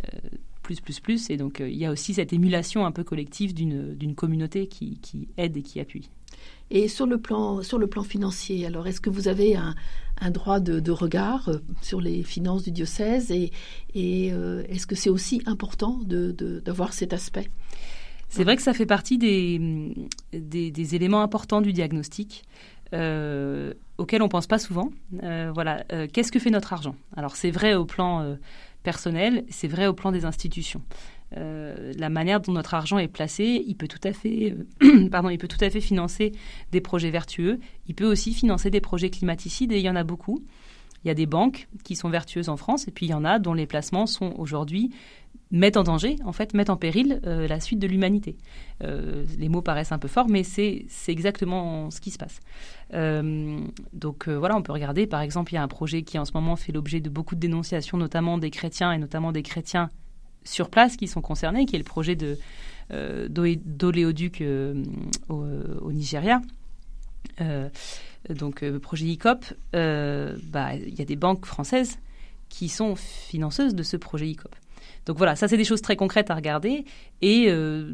Euh, 0.06 0.30
plus, 0.64 0.82
plus, 0.82 1.00
plus. 1.00 1.30
Et 1.30 1.38
donc, 1.38 1.62
il 1.66 1.78
y 1.78 1.86
a 1.86 1.92
aussi 1.92 2.14
cette 2.14 2.34
émulation 2.34 2.86
un 2.86 2.92
peu 2.92 3.06
collective 3.06 3.54
d'une 3.54 4.16
communauté 4.16 4.68
qui, 4.68 5.00
qui 5.00 5.30
aide 5.38 5.56
et 5.56 5.62
qui 5.62 5.80
appuie. 5.80 6.10
Et 6.70 6.90
sur 6.90 7.06
le 7.06 7.18
plan, 7.18 7.64
sur 7.64 7.78
le 7.78 7.88
plan 7.88 8.04
financier, 8.04 8.66
alors 8.66 8.88
est-ce 8.88 9.00
que 9.00 9.10
vous 9.10 9.30
avez 9.30 9.56
un, 9.56 9.76
un 10.22 10.32
droit 10.32 10.60
de, 10.60 10.92
regard 10.92 11.50
euh, 11.50 11.58
sur 11.82 12.02
les 12.02 12.24
finances 12.24 12.64
du 12.64 12.72
diocèse 12.72 13.32
et, 13.32 13.52
euh, 13.96 14.64
est-ce 14.70 14.88
que 14.88 14.96
c'est 14.96 15.10
aussi 15.10 15.42
important 15.46 16.00
d'avoir 16.06 16.90
de, 16.90 16.94
cet 16.94 17.14
aspect? 17.14 17.50
C'est 18.30 18.44
vrai 18.44 18.58
que 18.58 18.62
ça 18.62 18.74
fait 18.74 18.86
partie 18.86 19.18
des, 19.18 19.94
des, 20.34 20.96
éléments 20.96 21.22
importants 21.22 21.62
du 21.62 21.72
diagnostic. 21.72 22.44
Euh, 22.94 23.74
auxquels 23.98 24.22
on 24.22 24.30
pense 24.30 24.48
pas 24.48 24.60
souvent. 24.60 24.92
voilà, 25.12 25.84
qu'est-ce 26.12 26.32
que 26.32 26.40
fait 26.40 26.50
notre 26.50 26.74
argent? 26.74 26.96
Alors 27.16 27.36
c'est 27.36 27.52
vrai 27.52 27.74
au 27.74 27.86
plan 27.86 28.38
personnel, 28.84 29.46
c'est 29.50 29.68
vrai 29.68 29.88
au 29.88 29.94
plan 29.94 30.12
des 30.12 30.26
institutions. 30.26 30.82
Euh, 31.36 31.94
la 31.98 32.10
manière 32.10 32.40
dont 32.40 32.54
notre 32.54 32.74
argent 32.74 32.98
est 32.98 33.08
placé, 33.08 33.64
il 33.68 33.76
peut 33.76 33.88
tout 33.88 34.00
à 34.04 34.14
fait, 34.14 34.56
euh, 34.84 35.10
pardon, 35.12 35.30
il 35.30 35.38
peut 35.38 35.48
tout 35.48 35.64
à 35.64 35.70
fait 35.70 35.82
financer 35.82 36.32
des 36.72 36.82
projets 36.82 37.10
vertueux. 37.10 37.60
Il 37.88 37.96
peut 37.96 38.06
aussi 38.06 38.34
financer 38.34 38.70
des 38.70 38.82
projets 38.82 39.10
climaticides 39.10 39.72
et 39.72 39.80
il 39.80 39.86
y 39.86 39.90
en 39.90 39.96
a 39.96 40.04
beaucoup. 40.04 40.44
Il 41.04 41.08
y 41.08 41.12
a 41.12 41.14
des 41.14 41.26
banques 41.26 41.68
qui 41.84 41.96
sont 41.96 42.10
vertueuses 42.10 42.50
en 42.50 42.58
France 42.58 42.88
et 42.88 42.92
puis 42.92 43.06
il 43.06 43.10
y 43.10 43.14
en 43.14 43.24
a 43.24 43.40
dont 43.40 43.54
les 43.54 43.68
placements 43.68 44.08
sont 44.08 44.34
aujourd'hui 44.38 44.92
mettent 45.52 45.78
en 45.78 45.84
danger, 45.84 46.18
en 46.26 46.34
fait, 46.34 46.54
mettent 46.54 46.70
en 46.70 46.76
péril 46.76 47.22
euh, 47.26 47.48
la 47.48 47.62
suite 47.62 47.80
de 47.80 47.88
l'humanité. 47.88 48.36
les 48.82 49.48
mots 49.48 49.62
paraissent 49.62 49.94
un 49.94 50.00
peu 50.00 50.10
forts, 50.10 50.28
mais 50.28 50.44
c'est 50.44 50.88
exactement 51.08 51.90
ce 51.90 52.02
qui 52.02 52.12
se 52.12 52.18
passe. 52.18 52.40
donc 53.94 54.28
voilà, 54.28 54.58
on 54.58 54.62
peut 54.62 54.74
regarder, 54.74 55.08
par 55.08 55.22
exemple, 55.22 55.54
il 55.54 55.56
y 55.56 55.58
a 55.60 55.64
un 55.64 55.70
projet 55.70 56.02
qui 56.02 56.20
en 56.20 56.26
ce 56.26 56.34
moment 56.34 56.58
fait 56.58 56.74
l'objet 56.74 57.00
de 57.00 57.10
beaucoup 57.10 57.36
de 57.36 57.40
dénonciations, 57.40 57.98
notamment 57.98 58.38
des 58.38 58.50
chrétiens 58.50 58.92
et 58.92 58.98
notamment 58.98 59.32
des 59.32 59.44
chrétiens 59.44 59.90
sur 60.48 60.70
place 60.70 60.98
qui 60.98 61.08
sont 61.08 61.22
concernés, 61.22 61.66
qui 61.66 61.76
est 61.76 61.80
le 61.80 61.84
projet 61.84 62.18
euh, 62.92 63.28
d'oléoduc 63.30 64.42
euh, 64.42 64.84
au, 65.30 65.92
Nigeria. 65.92 66.42
donc 68.30 68.64
projet 68.80 69.06
ICOP, 69.06 69.46
bah, 69.74 70.76
il 70.76 70.96
y 70.96 71.02
a 71.02 71.06
des 71.06 71.16
banques 71.16 71.46
françaises 71.46 71.98
qui 72.50 72.70
sont 72.70 72.96
financeuses 72.96 73.76
de 73.76 73.84
ce 73.84 73.98
projet 73.98 74.30
ICOP. 74.30 74.56
Donc 75.08 75.18
voilà, 75.18 75.38
ça 75.38 75.48
c'est 75.48 75.56
des 75.56 75.64
choses 75.64 75.82
très 75.82 75.96
concrètes 75.96 76.30
à 76.30 76.36
regarder 76.36 76.84
et 77.22 77.46
euh, 77.48 77.94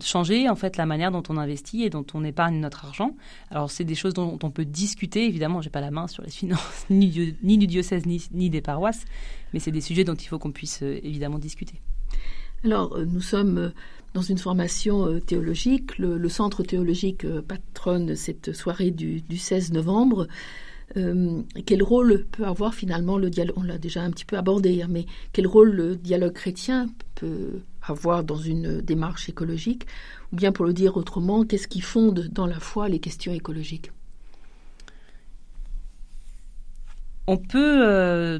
changer 0.00 0.48
en 0.48 0.54
fait 0.54 0.76
la 0.76 0.86
manière 0.86 1.10
dont 1.10 1.24
on 1.28 1.36
investit 1.38 1.82
et 1.82 1.90
dont 1.90 2.06
on 2.14 2.22
épargne 2.22 2.60
notre 2.60 2.84
argent. 2.84 3.16
Alors 3.50 3.68
c'est 3.68 3.82
des 3.82 3.96
choses 3.96 4.14
dont 4.14 4.38
on 4.40 4.50
peut 4.52 4.64
discuter. 4.64 5.26
Évidemment, 5.26 5.60
j'ai 5.60 5.70
pas 5.70 5.80
la 5.80 5.90
main 5.90 6.06
sur 6.06 6.22
les 6.22 6.30
finances 6.30 6.86
ni 6.90 7.08
du, 7.08 7.34
ni 7.42 7.58
du 7.58 7.66
diocèse 7.66 8.06
ni, 8.06 8.48
des 8.48 8.60
paroisses, 8.60 9.04
mais 9.52 9.58
c'est 9.58 9.72
des 9.72 9.80
sujets 9.80 10.04
dont 10.04 10.14
il 10.14 10.28
faut 10.28 10.38
qu'on 10.38 10.52
puisse 10.52 10.84
euh, 10.84 11.00
évidemment 11.02 11.40
discuter. 11.40 11.80
Alors 12.62 12.94
euh, 12.94 13.04
nous 13.04 13.20
sommes 13.20 13.72
dans 14.14 14.22
une 14.22 14.38
formation 14.38 15.18
théologique. 15.20 15.98
Le, 15.98 16.28
centre 16.28 16.62
théologique 16.62 17.26
patronne 17.42 18.14
cette 18.14 18.54
soirée 18.54 18.90
du 18.90 19.36
16 19.36 19.72
novembre. 19.72 20.26
Euh, 20.96 21.42
quel 21.66 21.82
rôle 21.82 22.24
peut 22.30 22.44
avoir 22.44 22.74
finalement 22.74 23.18
le 23.18 23.28
dialogue? 23.28 23.56
On 23.58 23.62
l'a 23.62 23.78
déjà 23.78 24.02
un 24.02 24.10
petit 24.10 24.24
peu 24.24 24.36
abordé, 24.36 24.82
hein, 24.82 24.86
mais 24.88 25.06
quel 25.32 25.46
rôle 25.46 25.70
le 25.72 25.96
dialogue 25.96 26.32
chrétien 26.32 26.88
peut 27.16 27.60
avoir 27.82 28.24
dans 28.24 28.36
une 28.36 28.80
démarche 28.80 29.28
écologique? 29.28 29.86
Ou 30.32 30.36
bien 30.36 30.52
pour 30.52 30.64
le 30.64 30.72
dire 30.72 30.96
autrement, 30.96 31.44
qu'est-ce 31.44 31.68
qui 31.68 31.80
fonde 31.80 32.28
dans 32.32 32.46
la 32.46 32.60
foi 32.60 32.88
les 32.88 33.00
questions 33.00 33.32
écologiques? 33.32 33.90
On 37.26 37.36
peut 37.36 37.84
euh, 37.84 38.38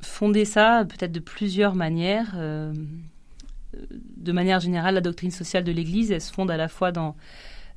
fonder 0.00 0.44
ça 0.44 0.84
peut-être 0.88 1.12
de 1.12 1.20
plusieurs 1.20 1.74
manières. 1.74 2.32
Euh, 2.36 2.72
de 4.16 4.32
manière 4.32 4.60
générale, 4.60 4.94
la 4.94 5.00
doctrine 5.00 5.30
sociale 5.30 5.64
de 5.64 5.72
l'Église, 5.72 6.10
elle 6.12 6.20
se 6.20 6.32
fonde 6.32 6.50
à 6.50 6.56
la 6.56 6.68
fois 6.68 6.92
dans 6.92 7.16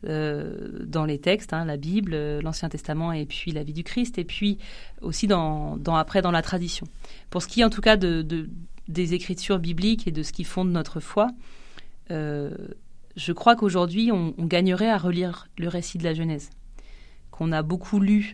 dans 0.03 1.05
les 1.05 1.17
textes, 1.17 1.53
hein, 1.53 1.65
la 1.65 1.77
Bible, 1.77 2.39
l'Ancien 2.39 2.69
Testament 2.69 3.13
et 3.13 3.25
puis 3.25 3.51
la 3.51 3.63
vie 3.63 3.73
du 3.73 3.83
Christ, 3.83 4.17
et 4.17 4.23
puis 4.23 4.57
aussi 5.01 5.27
dans, 5.27 5.77
après 5.95 6.21
dans 6.21 6.31
la 6.31 6.41
tradition. 6.41 6.85
Pour 7.29 7.41
ce 7.41 7.47
qui 7.47 7.61
est 7.61 7.63
en 7.63 7.69
tout 7.69 7.81
cas 7.81 7.95
de, 7.95 8.49
des 8.87 9.13
écritures 9.13 9.59
bibliques 9.59 10.07
et 10.07 10.11
de 10.11 10.23
ce 10.23 10.31
qui 10.33 10.43
fonde 10.43 10.71
notre 10.71 10.99
foi, 10.99 11.29
euh, 12.11 12.51
je 13.15 13.31
crois 13.31 13.55
qu'aujourd'hui 13.55 14.11
on, 14.11 14.33
gagnerait 14.39 14.89
à 14.89 14.97
relire 14.97 15.47
le 15.57 15.67
récit 15.67 15.97
de 15.97 16.03
la 16.03 16.13
Genèse, 16.13 16.49
qu'on 17.31 17.51
a 17.51 17.61
beaucoup 17.61 17.99
lu, 17.99 18.33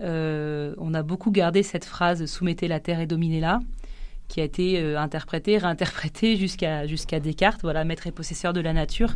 euh, 0.00 0.74
on 0.78 0.94
a 0.94 1.02
beaucoup 1.02 1.30
gardé 1.30 1.62
cette 1.62 1.84
phrase 1.84 2.26
soumettez 2.26 2.68
la 2.68 2.80
terre 2.80 3.00
et 3.00 3.06
dominez-la 3.06 3.60
qui 4.28 4.40
a 4.40 4.44
été 4.44 4.80
euh, 4.80 4.98
interprété, 4.98 5.56
réinterprété 5.58 6.36
jusqu'à 6.36 6.86
jusqu'à 6.86 7.20
Descartes, 7.20 7.62
voilà, 7.62 7.84
maître 7.84 8.06
et 8.06 8.12
possesseur 8.12 8.52
de 8.52 8.60
la 8.60 8.72
nature. 8.72 9.14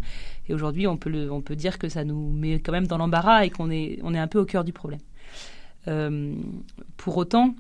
Et 0.51 0.55
aujourd'hui, 0.55 0.89
on 0.89 0.97
peut 0.97 1.57
dire 1.57 1.79
que 1.79 1.89
ça 1.89 2.05
nous 2.05 2.33
met 2.33 2.55
quand 2.55 2.73
même 2.73 2.89
dans 2.89 2.99
l'embarras 2.99 3.45
et 3.45 3.51
qu'on 3.51 3.71
est 3.71 4.01
on 4.03 4.15
est 4.15 4.19
un 4.19 4.27
peu 4.27 4.41
au 4.41 4.45
cœur 4.45 4.65
du 4.65 4.73
problème. 4.73 5.01
Euh, 5.89 6.35
pour 6.97 7.17
autant, 7.17 7.55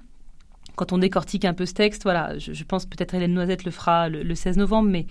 quand 0.74 0.92
on 0.92 0.98
décortique 0.98 1.44
un 1.44 1.54
peu 1.54 1.66
ce 1.66 1.72
texte, 1.72 2.02
voilà, 2.02 2.36
je, 2.38 2.64
pense 2.64 2.86
peut-être 2.86 3.14
Hélène 3.14 3.32
Noisette 3.32 3.64
le 3.64 3.70
fera 3.70 4.08
le, 4.08 4.34
16 4.34 4.56
novembre, 4.56 4.90
mais 4.90 5.06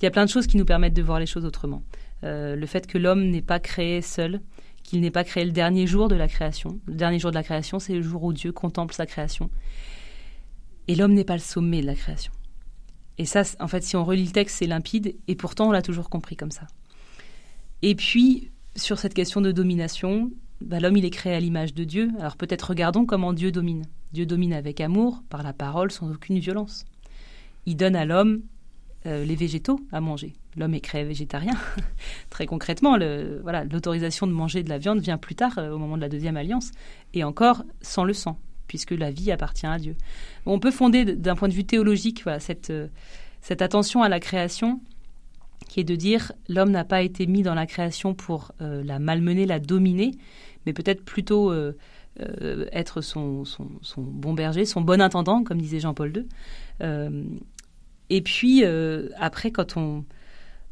il 0.00 0.04
y 0.04 0.06
a 0.06 0.10
plein 0.10 0.24
de 0.24 0.30
choses 0.30 0.48
qui 0.48 0.56
nous 0.56 0.64
permettent 0.64 0.94
de 0.94 1.02
voir 1.02 1.20
les 1.20 1.26
choses 1.26 1.44
autrement. 1.44 1.82
Euh, 2.24 2.56
le 2.56 2.66
fait 2.66 2.88
que 2.88 2.98
l'homme 2.98 3.24
n'est 3.30 3.42
pas 3.42 3.60
créé 3.60 4.02
seul, 4.02 4.40
qu'il 4.82 5.00
n'est 5.00 5.12
pas 5.12 5.24
créé 5.24 5.44
le 5.44 5.52
dernier 5.52 5.86
jour 5.86 6.08
de 6.08 6.16
la 6.16 6.26
création. 6.26 6.80
Le 6.86 6.94
dernier 6.94 7.20
jour 7.20 7.30
de 7.30 7.36
la 7.36 7.44
création, 7.44 7.78
c'est 7.78 7.94
le 7.94 8.02
jour 8.02 8.24
où 8.24 8.32
Dieu 8.32 8.50
contemple 8.52 8.92
sa 8.92 9.06
création 9.06 9.50
et 10.88 10.96
l'homme 10.96 11.14
n'est 11.14 11.24
pas 11.24 11.34
le 11.34 11.40
sommet 11.40 11.80
de 11.80 11.86
la 11.86 11.94
création. 11.94 12.32
Et 13.16 13.24
ça, 13.24 13.42
en 13.60 13.68
fait, 13.68 13.84
si 13.84 13.94
on 13.94 14.04
relit 14.04 14.24
le 14.24 14.32
texte, 14.32 14.56
c'est 14.58 14.66
limpide, 14.66 15.14
et 15.28 15.36
pourtant 15.36 15.68
on 15.68 15.70
l'a 15.70 15.82
toujours 15.82 16.10
compris 16.10 16.36
comme 16.36 16.50
ça. 16.50 16.66
Et 17.82 17.94
puis, 17.94 18.50
sur 18.76 18.98
cette 18.98 19.14
question 19.14 19.40
de 19.40 19.52
domination, 19.52 20.30
bah, 20.60 20.80
l'homme, 20.80 20.96
il 20.96 21.04
est 21.04 21.10
créé 21.10 21.34
à 21.34 21.40
l'image 21.40 21.74
de 21.74 21.84
Dieu. 21.84 22.10
Alors 22.18 22.36
peut-être 22.36 22.68
regardons 22.68 23.06
comment 23.06 23.32
Dieu 23.32 23.50
domine. 23.50 23.84
Dieu 24.12 24.26
domine 24.26 24.52
avec 24.52 24.80
amour, 24.80 25.22
par 25.28 25.42
la 25.42 25.52
parole, 25.52 25.90
sans 25.90 26.10
aucune 26.10 26.38
violence. 26.38 26.84
Il 27.66 27.76
donne 27.76 27.96
à 27.96 28.04
l'homme 28.04 28.42
euh, 29.06 29.24
les 29.24 29.36
végétaux 29.36 29.80
à 29.92 30.00
manger. 30.00 30.34
L'homme 30.56 30.74
est 30.74 30.80
créé 30.80 31.04
végétarien. 31.04 31.54
Très 32.30 32.46
concrètement, 32.46 32.98
voilà, 33.42 33.64
l'autorisation 33.64 34.26
de 34.26 34.32
manger 34.32 34.62
de 34.62 34.68
la 34.68 34.78
viande 34.78 35.00
vient 35.00 35.16
plus 35.16 35.34
tard, 35.34 35.58
euh, 35.58 35.70
au 35.70 35.78
moment 35.78 35.96
de 35.96 36.02
la 36.02 36.08
deuxième 36.08 36.36
alliance, 36.36 36.72
et 37.14 37.24
encore 37.24 37.64
sans 37.80 38.04
le 38.04 38.12
sang 38.12 38.38
puisque 38.66 38.92
la 38.92 39.10
vie 39.10 39.32
appartient 39.32 39.66
à 39.66 39.78
Dieu. 39.80 39.96
On 40.46 40.60
peut 40.60 40.70
fonder 40.70 41.04
d'un 41.04 41.34
point 41.34 41.48
de 41.48 41.52
vue 41.52 41.64
théologique 41.64 42.22
euh, 42.28 42.38
cette 43.40 43.62
attention 43.62 44.04
à 44.04 44.08
la 44.08 44.20
création 44.20 44.80
qui 45.70 45.78
est 45.78 45.84
de 45.84 45.94
dire 45.94 46.32
l'homme 46.48 46.72
n'a 46.72 46.82
pas 46.82 47.00
été 47.00 47.28
mis 47.28 47.44
dans 47.44 47.54
la 47.54 47.64
création 47.64 48.12
pour 48.12 48.50
euh, 48.60 48.82
la 48.82 48.98
malmener, 48.98 49.46
la 49.46 49.60
dominer, 49.60 50.10
mais 50.66 50.72
peut-être 50.72 51.04
plutôt 51.04 51.52
euh, 51.52 51.74
être 52.72 53.02
son, 53.02 53.44
bon 53.96 54.34
berger, 54.34 54.64
son 54.64 54.80
bon 54.80 55.00
intendant, 55.00 55.44
comme 55.44 55.60
disait 55.60 55.78
Jean-Paul 55.78 56.12
II. 56.12 56.26
et 58.10 58.20
puis, 58.20 58.64
après, 59.16 59.52
quand 59.52 59.76
on... 59.76 60.04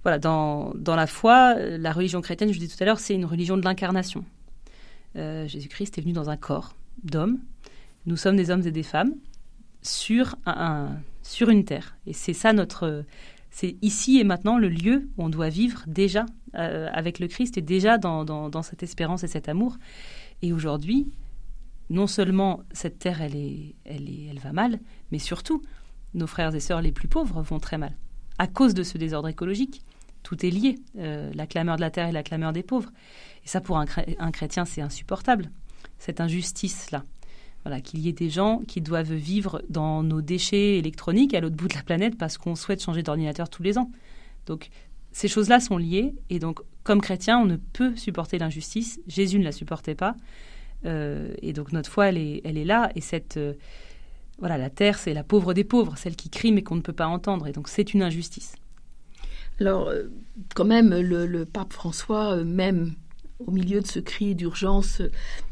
Voilà, 0.02 0.18
dans, 0.18 0.74
la 0.84 1.06
foi, 1.06 1.54
la 1.54 1.92
religion 1.92 2.20
chrétienne, 2.20 2.52
je 2.52 2.58
disais 2.58 2.76
tout 2.76 2.82
à 2.82 2.86
l'heure, 2.86 2.98
c'est 2.98 3.14
une 3.14 3.24
religion 3.24 3.56
de 3.56 3.64
l'incarnation. 3.64 4.24
Jésus-Christ 5.14 5.96
est 5.96 6.00
venu 6.00 6.12
dans 6.12 6.28
un 6.28 6.36
corps 6.36 6.74
d'homme, 7.04 7.38
nous 8.06 8.16
sommes 8.16 8.36
des 8.36 8.50
hommes 8.50 8.66
et 8.66 8.72
des 8.72 8.82
femmes 8.82 9.14
sur, 9.80 10.34
un, 10.44 10.88
sur 11.22 11.50
une 11.50 11.64
terre. 11.64 11.96
Et 12.08 12.12
c'est 12.12 12.32
ça 12.32 12.52
notre... 12.52 13.04
C'est 13.50 13.76
ici 13.82 14.18
et 14.18 14.24
maintenant 14.24 14.58
le 14.58 14.68
lieu 14.68 15.08
où 15.16 15.24
on 15.24 15.28
doit 15.28 15.48
vivre 15.48 15.82
déjà 15.86 16.26
euh, 16.54 16.88
avec 16.92 17.18
le 17.18 17.28
Christ 17.28 17.58
et 17.58 17.62
déjà 17.62 17.98
dans, 17.98 18.62
cette 18.62 18.82
espérance 18.82 19.24
et 19.24 19.28
cet 19.28 19.48
amour. 19.48 19.76
Et 20.42 20.52
aujourd'hui, 20.52 21.08
non 21.90 22.06
seulement 22.06 22.62
cette 22.72 22.98
terre, 22.98 23.22
elle, 23.22 23.36
est, 23.36 23.74
elle, 23.84 24.08
elle 24.30 24.38
va 24.38 24.52
mal, 24.52 24.78
mais 25.10 25.18
surtout, 25.18 25.62
nos 26.14 26.26
frères 26.26 26.54
et 26.54 26.60
sœurs 26.60 26.82
les 26.82 26.92
plus 26.92 27.08
pauvres 27.08 27.42
vont 27.42 27.58
très 27.58 27.78
mal. 27.78 27.96
À 28.38 28.46
cause 28.46 28.74
de 28.74 28.82
ce 28.82 28.98
désordre 28.98 29.28
écologique, 29.28 29.82
tout 30.22 30.44
est 30.44 30.50
lié, 30.50 30.76
euh, 30.98 31.30
la 31.34 31.46
clameur 31.46 31.76
de 31.76 31.80
la 31.80 31.90
terre 31.90 32.08
et 32.08 32.12
la 32.12 32.22
clameur 32.22 32.52
des 32.52 32.62
pauvres. 32.62 32.90
Et 33.44 33.48
ça, 33.48 33.60
pour 33.60 33.78
un, 33.78 33.86
un 34.18 34.30
chrétien, 34.30 34.64
c'est 34.64 34.82
insupportable, 34.82 35.50
cette 35.98 36.20
injustice-là. 36.20 37.04
Voilà, 37.64 37.80
qu'il 37.80 38.00
y 38.00 38.08
ait 38.08 38.12
des 38.12 38.30
gens 38.30 38.62
qui 38.66 38.80
doivent 38.80 39.12
vivre 39.12 39.62
dans 39.68 40.02
nos 40.02 40.22
déchets 40.22 40.78
électroniques 40.78 41.34
à 41.34 41.40
l'autre 41.40 41.56
bout 41.56 41.68
de 41.68 41.74
la 41.74 41.82
planète 41.82 42.16
parce 42.16 42.38
qu'on 42.38 42.54
souhaite 42.54 42.82
changer 42.82 43.02
d'ordinateur 43.02 43.48
tous 43.48 43.62
les 43.62 43.78
ans. 43.78 43.90
Donc, 44.46 44.70
ces 45.12 45.28
choses-là 45.28 45.60
sont 45.60 45.76
liées. 45.76 46.14
Et 46.30 46.38
donc, 46.38 46.60
comme 46.84 47.00
chrétien, 47.00 47.38
on 47.38 47.44
ne 47.44 47.56
peut 47.56 47.96
supporter 47.96 48.38
l'injustice. 48.38 49.00
Jésus 49.06 49.38
ne 49.38 49.44
la 49.44 49.52
supportait 49.52 49.94
pas. 49.94 50.14
Euh, 50.86 51.34
et 51.42 51.52
donc, 51.52 51.72
notre 51.72 51.90
foi, 51.90 52.08
elle 52.08 52.18
est, 52.18 52.64
là. 52.64 52.90
Et 52.94 53.00
cette. 53.00 53.36
Euh, 53.36 53.54
voilà, 54.38 54.56
la 54.56 54.70
terre, 54.70 54.98
c'est 54.98 55.14
la 55.14 55.24
pauvre 55.24 55.52
des 55.52 55.64
pauvres, 55.64 55.98
celle 55.98 56.14
qui 56.14 56.30
crie 56.30 56.52
mais 56.52 56.62
qu'on 56.62 56.76
ne 56.76 56.80
peut 56.80 56.92
pas 56.92 57.08
entendre. 57.08 57.48
Et 57.48 57.52
donc, 57.52 57.68
c'est 57.68 57.92
une 57.92 58.02
injustice. 58.02 58.54
Alors, 59.60 59.88
euh, 59.88 60.04
quand 60.54 60.64
même, 60.64 60.90
le, 60.90 61.26
le 61.26 61.44
pape 61.44 61.72
François, 61.72 62.36
même 62.44 62.94
au 63.46 63.50
milieu 63.50 63.80
de 63.80 63.86
ce 63.86 64.00
cri 64.00 64.34
d'urgence 64.34 65.02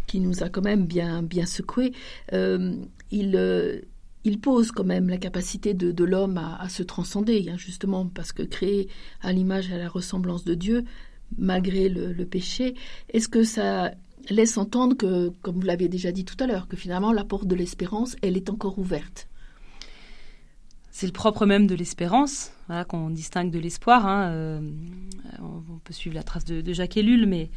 qui 0.07 0.21
nous 0.21 0.43
a 0.43 0.49
quand 0.49 0.63
même 0.63 0.87
bien, 0.87 1.23
bien 1.23 1.47
secoué, 1.47 1.93
euh, 2.33 2.75
il, 3.11 3.37
euh, 3.37 3.81
il 4.25 4.41
pose 4.41 4.73
quand 4.73 4.85
même 4.85 5.09
la 5.09 5.19
capacité 5.19 5.75
de, 5.75 6.05
l'homme 6.05 6.39
à, 6.39 6.69
se 6.69 6.83
transcender, 6.83 7.47
hein, 7.49 7.57
justement 7.57 8.07
parce 8.07 8.33
que 8.33 8.43
créé 8.43 8.89
à 9.23 9.33
l'image 9.33 9.71
et 9.71 9.75
à 9.75 9.79
la 9.79 9.89
ressemblance 9.89 10.45
de 10.45 10.55
Dieu, 10.55 10.85
malgré 11.39 11.89
le, 11.89 12.13
le 12.13 12.27
péché, 12.27 12.75
est-ce 13.13 13.29
que 13.29 13.45
ça 13.45 13.93
laisse 14.31 14.59
entendre 14.59 14.97
que, 14.97 15.31
comme 15.43 15.57
vous 15.57 15.67
l'avez 15.67 15.89
déjà 15.89 16.13
dit 16.13 16.25
tout 16.25 16.37
à 16.41 16.47
l'heure, 16.47 16.69
que 16.69 16.77
finalement 16.77 17.13
la 17.13 17.25
porte 17.25 17.47
de 17.47 17.55
l'espérance, 17.55 18.17
elle 18.23 18.37
est 18.37 18.51
encore 18.51 18.79
ouverte? 18.79 19.29
C'est 20.97 21.05
le 21.05 21.13
propre 21.13 21.45
même 21.45 21.67
de 21.67 21.75
l'espérance, 21.75 22.53
voilà, 22.69 22.87
qu'on 22.87 23.11
distingue 23.11 23.51
de 23.51 23.59
l'espoir. 23.59 24.07
Hein, 24.07 24.31
euh, 24.31 24.61
on, 25.43 25.79
peut 25.85 25.93
suivre 25.93 26.15
la 26.15 26.23
trace 26.23 26.47
de, 26.47 26.73
Jacques 26.73 26.97
Ellul, 26.97 27.27
mais 27.27 27.51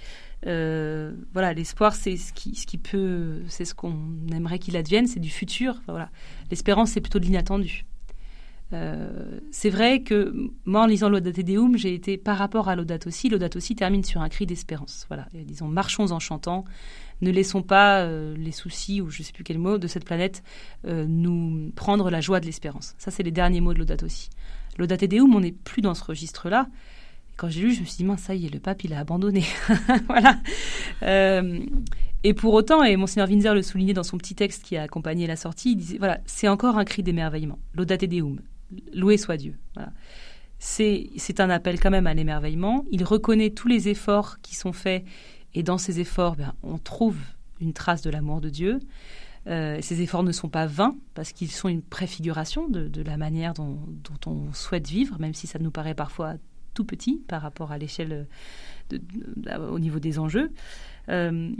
euh, 0.45 1.13
voilà, 1.31 1.53
l'espoir, 1.53 1.95
c'est 1.95 2.17
ce 2.17 2.33
qui, 2.33 2.53
ce 2.55 2.67
qui 2.67 2.77
peut, 2.77 3.41
c'est 3.47 3.63
ce 3.63 3.73
qu'on 3.73 3.95
aimerait 4.33 4.59
qu'il 4.59 4.75
advienne, 4.75 5.07
c'est 5.07 5.21
du 5.21 5.29
futur. 5.29 5.81
voilà, 5.87 6.09
l'espérance, 6.51 6.91
c'est 6.91 6.99
plutôt 6.99 7.19
de 7.19 7.23
l'inattendu. 7.23 7.85
Euh, 8.71 9.39
c'est 9.51 9.69
vrai 9.69 10.03
que 10.03 10.33
moi, 10.65 10.83
en 10.83 10.85
lisant 10.85 11.09
l'Audate 11.09 11.39
Deum, 11.39 11.75
j'ai 11.77 11.93
été 11.93 12.17
par 12.17 12.37
rapport 12.37 12.69
à 12.69 12.75
l'Audate 12.75 13.07
aussi. 13.07 13.29
L'Audate 13.29 13.55
aussi 13.55 13.75
termine 13.75 14.03
sur 14.03 14.21
un 14.21 14.29
cri 14.29 14.45
d'espérance. 14.45 15.05
Voilà, 15.07 15.27
disons, 15.33 15.67
marchons 15.67 16.11
en 16.11 16.19
chantant, 16.19 16.65
ne 17.21 17.31
laissons 17.31 17.63
pas 17.63 18.01
euh, 18.01 18.35
les 18.37 18.51
soucis, 18.51 19.01
ou 19.01 19.09
je 19.09 19.21
ne 19.21 19.25
sais 19.25 19.33
plus 19.33 19.43
quel 19.43 19.57
mot, 19.57 19.77
de 19.77 19.87
cette 19.87 20.05
planète 20.05 20.43
euh, 20.85 21.05
nous 21.07 21.71
prendre 21.75 22.09
la 22.09 22.21
joie 22.21 22.39
de 22.39 22.45
l'espérance. 22.45 22.93
Ça, 22.97 23.11
c'est 23.11 23.23
les 23.23 23.31
derniers 23.31 23.61
mots 23.61 23.73
de 23.73 23.79
l'Audate 23.79 24.03
aussi. 24.03 24.29
L'Audate 24.77 25.05
Deum, 25.05 25.33
on 25.35 25.39
n'est 25.39 25.51
plus 25.51 25.81
dans 25.81 25.95
ce 25.95 26.03
registre-là. 26.03 26.67
Quand 27.37 27.49
j'ai 27.49 27.61
lu, 27.61 27.73
je 27.73 27.79
me 27.79 27.85
suis 27.85 27.97
dit, 27.97 28.03
mince, 28.03 28.21
ça 28.21 28.35
y 28.35 28.45
est, 28.45 28.53
le 28.53 28.59
pape, 28.59 28.83
il 28.83 28.93
a 28.93 28.99
abandonné. 28.99 29.45
voilà. 30.07 30.37
Et 32.23 32.33
pour 32.33 32.53
autant, 32.53 32.83
et 32.83 32.97
Monseigneur 32.97 33.29
Winzer 33.29 33.55
le 33.55 33.61
soulignait 33.61 33.93
dans 33.93 34.03
son 34.03 34.17
petit 34.17 34.35
texte 34.35 34.63
qui 34.63 34.75
a 34.75 34.83
accompagné 34.83 35.25
la 35.25 35.37
sortie, 35.37 35.71
il 35.71 35.77
disait, 35.77 35.97
voilà, 35.97 36.19
c'est 36.25 36.49
encore 36.49 36.77
un 36.77 36.83
cri 36.83 37.01
d'émerveillement. 37.01 37.57
L'Audate 37.73 38.03
Deum. 38.03 38.41
Loué 38.93 39.17
soit 39.17 39.37
Dieu. 39.37 39.55
C'est 40.59 41.39
un 41.39 41.49
appel 41.49 41.79
quand 41.79 41.91
même 41.91 42.07
à 42.07 42.13
l'émerveillement. 42.13 42.85
Il 42.91 43.03
reconnaît 43.03 43.49
tous 43.49 43.67
les 43.67 43.87
efforts 43.87 44.39
qui 44.41 44.55
sont 44.55 44.73
faits 44.73 45.05
Et 45.53 45.63
dans 45.63 45.77
ces 45.77 45.99
efforts, 45.99 46.35
ben, 46.35 46.53
on 46.63 46.77
trouve 46.77 47.17
une 47.61 47.73
trace 47.73 48.01
de 48.01 48.09
l'amour 48.09 48.41
de 48.41 48.49
Dieu. 48.49 48.79
Euh, 49.47 49.79
ces 49.81 50.01
efforts 50.01 50.23
ne 50.23 50.31
sont 50.31 50.49
pas 50.49 50.65
vains 50.65 50.95
parce 51.13 51.31
qu'ils 51.31 51.51
sont 51.51 51.69
une 51.69 51.81
préfiguration 51.81 52.67
de, 52.67 53.01
la 53.01 53.17
manière 53.17 53.53
dont, 53.53 53.79
on 54.25 54.53
souhaite 54.53 54.87
vivre, 54.87 55.17
même 55.19 55.33
si 55.33 55.47
ça 55.47 55.59
nous 55.59 55.71
paraît 55.71 55.95
parfois 55.95 56.35
tout 56.73 56.83
petit 56.83 57.21
par 57.27 57.41
rapport 57.41 57.71
à 57.71 57.77
l'échelle 57.77 58.27
au 59.71 59.79
niveau 59.79 59.99
des 59.99 60.19
enjeux. 60.19 60.51
Euh, 61.09 61.51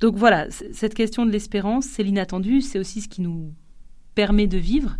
donc 0.00 0.16
voilà, 0.16 0.50
cette 0.50 0.94
question 0.94 1.24
de 1.24 1.30
l'espérance, 1.30 1.86
c'est 1.86 2.02
l'inattendu, 2.02 2.60
c'est 2.60 2.78
aussi 2.78 3.00
ce 3.00 3.08
qui 3.08 3.22
nous 3.22 3.52
permet 4.14 4.46
de 4.46 4.58
vivre. 4.58 4.96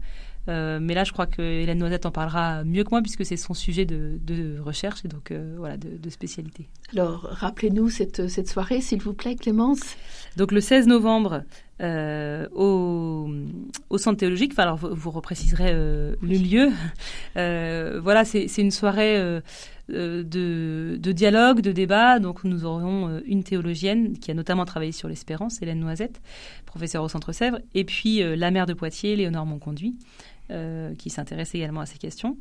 Euh, 0.49 0.79
mais 0.81 0.95
là, 0.95 1.05
je 1.05 1.13
crois 1.13 1.27
que 1.27 1.43
Hélène 1.43 1.79
Noisette 1.79 2.07
en 2.07 2.11
parlera 2.11 2.65
mieux 2.65 2.85
que 2.85 2.91
moi 2.91 3.03
puisque 3.03 3.25
c'est 3.25 3.37
son 3.37 3.55
sujet 3.55 3.85
de, 3.85 4.59
recherche 4.61 5.05
et 5.05 5.09
donc 5.09 5.31
euh, 5.31 5.55
voilà 5.59 5.77
de, 5.77 6.11
spécialité. 6.11 6.69
Alors, 6.93 7.27
rappelez-nous 7.31 7.91
cette, 7.91 8.29
cette 8.29 8.49
soirée, 8.49 8.81
s'il 8.81 9.03
vous 9.03 9.13
plaît, 9.13 9.35
Clémence. 9.35 9.81
Donc 10.37 10.53
le 10.53 10.61
16 10.61 10.87
novembre 10.87 11.43
euh, 11.83 12.47
au, 12.55 13.29
au, 13.91 13.99
centre 13.99 14.19
théologique. 14.19 14.53
Enfin, 14.53 14.63
alors 14.63 14.77
vous, 14.77 14.95
vous 14.95 15.11
repréciserez 15.11 15.73
le 15.73 16.17
lieu. 16.23 16.71
voilà, 17.35 18.25
c'est 18.25 18.47
une 18.59 18.71
soirée. 18.71 19.41
De, 19.89 20.97
de, 20.99 21.13
dialogue, 21.13 21.61
de 21.61 21.71
débat. 21.71 22.19
Donc 22.19 22.43
nous 22.43 22.65
aurons 22.65 23.21
une 23.25 23.45
théologienne 23.45 24.19
qui 24.19 24.33
a 24.33 24.35
notamment 24.35 24.65
travaillé 24.65 24.91
sur 24.91 25.09
l'espérance, 25.09 25.63
Hélène 25.63 25.79
Noisette, 25.79 26.21
professeure 26.65 27.05
au 27.05 27.09
Centre 27.09 27.31
Sèvres, 27.31 27.61
et 27.73 27.85
puis 27.85 28.21
la 28.37 28.51
mère 28.51 28.67
de 28.67 28.73
Poitiers, 28.73 29.15
Léonore 29.15 29.47
Monconduit, 29.47 29.95
euh, 30.51 30.95
qui 30.95 31.11
s'intéresse 31.11 31.55
également 31.55 31.81
à 31.81 31.87
ces 31.87 31.99
questions. 31.99 32.37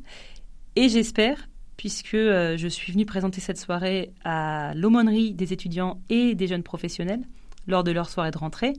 Et 0.76 0.88
j'espère, 0.88 1.48
puisque 1.76 2.14
euh, 2.14 2.56
je 2.56 2.68
suis 2.68 2.92
venue 2.92 3.06
présenter 3.06 3.40
cette 3.40 3.58
soirée 3.58 4.12
à 4.24 4.72
l'aumônerie 4.74 5.34
des 5.34 5.52
étudiants 5.52 6.00
et 6.08 6.34
des 6.34 6.46
jeunes 6.46 6.62
professionnels 6.62 7.22
lors 7.66 7.84
de 7.84 7.90
leur 7.90 8.08
soirée 8.08 8.30
de 8.30 8.38
rentrée. 8.38 8.74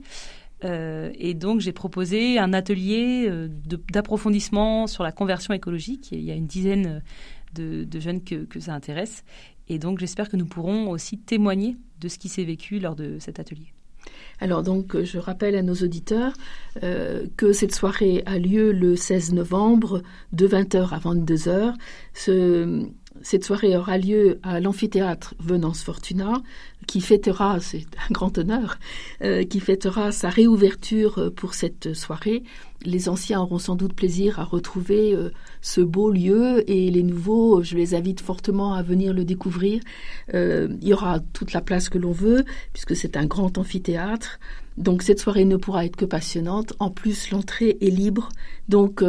Euh, 0.64 1.10
et 1.14 1.34
donc 1.34 1.60
j'ai 1.60 1.72
proposé 1.72 2.38
un 2.38 2.52
atelier 2.52 3.30
d'approfondissement 3.92 4.86
sur 4.86 5.04
la 5.04 5.12
conversion 5.12 5.54
écologique. 5.54 6.10
Il 6.10 6.22
y 6.22 6.30
a 6.30 6.34
une 6.34 6.46
dizaine 6.46 7.02
de, 7.54 7.86
jeunes 8.00 8.22
que, 8.24 8.60
ça 8.60 8.74
intéresse. 8.74 9.24
Et 9.68 9.78
donc 9.78 9.98
j'espère 9.98 10.28
que 10.28 10.36
nous 10.36 10.46
pourrons 10.46 10.88
aussi 10.88 11.18
témoigner 11.18 11.76
de 12.00 12.08
ce 12.08 12.18
qui 12.18 12.28
s'est 12.28 12.44
vécu 12.44 12.78
lors 12.78 12.96
de 12.96 13.18
cet 13.18 13.38
atelier. 13.38 13.72
Alors 14.40 14.62
donc, 14.62 15.02
je 15.02 15.18
rappelle 15.18 15.56
à 15.56 15.62
nos 15.62 15.74
auditeurs 15.74 16.32
euh, 16.82 17.26
que 17.36 17.52
cette 17.52 17.74
soirée 17.74 18.22
a 18.26 18.38
lieu 18.38 18.72
le 18.72 18.94
16 18.94 19.32
novembre 19.32 20.02
de 20.32 20.46
20h 20.46 20.90
à 20.90 20.98
22h. 20.98 21.74
Ce, 22.14 22.86
cette 23.22 23.44
soirée 23.44 23.76
aura 23.76 23.98
lieu 23.98 24.38
à 24.44 24.60
l'amphithéâtre 24.60 25.34
Venance 25.40 25.82
Fortuna, 25.82 26.34
qui 26.86 27.00
fêtera, 27.00 27.58
c'est 27.60 27.86
un 28.08 28.12
grand 28.12 28.38
honneur, 28.38 28.78
euh, 29.22 29.42
qui 29.42 29.58
fêtera 29.58 30.12
sa 30.12 30.28
réouverture 30.28 31.32
pour 31.34 31.54
cette 31.54 31.94
soirée. 31.94 32.44
Les 32.84 33.08
anciens 33.08 33.40
auront 33.40 33.58
sans 33.58 33.74
doute 33.74 33.92
plaisir 33.92 34.38
à 34.38 34.44
retrouver 34.44 35.14
euh, 35.14 35.30
ce 35.60 35.80
beau 35.80 36.10
lieu 36.10 36.68
et 36.70 36.90
les 36.90 37.02
nouveaux, 37.02 37.62
je 37.62 37.76
les 37.76 37.94
invite 37.94 38.20
fortement 38.20 38.74
à 38.74 38.82
venir 38.82 39.12
le 39.12 39.24
découvrir. 39.24 39.82
Euh, 40.34 40.68
il 40.80 40.88
y 40.88 40.92
aura 40.92 41.20
toute 41.20 41.52
la 41.52 41.60
place 41.60 41.88
que 41.88 41.98
l'on 41.98 42.12
veut, 42.12 42.44
puisque 42.72 42.94
c'est 42.94 43.16
un 43.16 43.26
grand 43.26 43.58
amphithéâtre. 43.58 44.38
Donc 44.76 45.02
cette 45.02 45.18
soirée 45.18 45.44
ne 45.44 45.56
pourra 45.56 45.84
être 45.84 45.96
que 45.96 46.04
passionnante. 46.04 46.72
En 46.78 46.90
plus, 46.90 47.30
l'entrée 47.30 47.78
est 47.80 47.90
libre. 47.90 48.28
Donc 48.68 49.02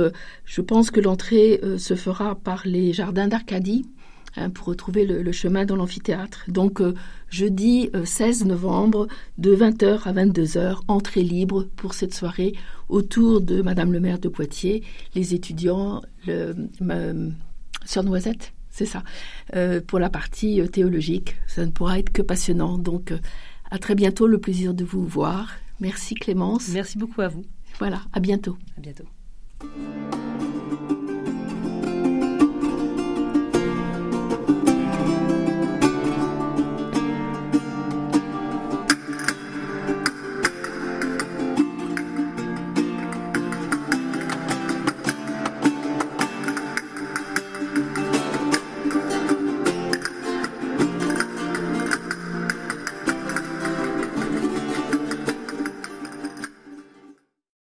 je 0.45 0.61
pense 0.61 0.89
que 0.89 0.99
l'entrée 0.99 1.61
se 1.77 1.95
fera 1.95 2.33
par 2.33 2.63
les 2.65 2.91
jardins 2.91 3.27
d'Arcadie 3.27 3.85
Hein, 4.35 4.49
pour 4.51 4.67
retrouver 4.67 5.05
le, 5.05 5.31
chemin 5.31 5.65
dans 5.65 5.75
l'amphithéâtre. 5.75 6.45
Donc 6.47 6.81
euh, 6.81 6.93
jeudi 7.29 7.89
16 8.03 8.43
euh, 8.43 8.45
novembre 8.45 9.07
de 9.37 9.55
20h 9.55 10.03
à 10.03 10.13
22h, 10.13 10.81
entrée 10.87 11.23
libre 11.23 11.67
pour 11.75 11.93
cette 11.93 12.13
soirée 12.13 12.53
autour 12.89 13.41
de 13.41 13.61
Madame 13.61 13.91
le 13.91 13.99
maire 13.99 14.19
de 14.19 14.29
Poitiers, 14.29 14.83
les 15.15 15.33
étudiants, 15.33 16.01
le, 16.27 16.53
Sœur 17.85 18.03
Noisette, 18.03 18.53
c'est 18.69 18.85
ça, 18.85 19.03
euh, 19.55 19.81
pour 19.81 19.99
la 19.99 20.09
partie 20.09 20.61
théologique. 20.69 21.35
Ça 21.47 21.65
ne 21.65 21.71
pourra 21.71 21.97
être 21.97 22.11
que 22.11 22.21
passionnant. 22.21 22.77
Donc 22.77 23.13
à 23.71 23.79
très 23.79 23.95
bientôt, 23.95 24.27
le 24.27 24.37
plaisir 24.37 24.73
de 24.73 24.83
vous 24.83 25.05
voir. 25.05 25.53
Merci 25.79 26.13
Clémence. 26.13 26.69
Merci 26.69 26.97
beaucoup 26.97 27.21
à 27.21 27.29
vous. 27.29 27.45
Voilà, 27.79 28.01
à 28.13 28.19
bientôt. 28.19 28.57
À 28.77 28.81
bientôt. 28.81 29.05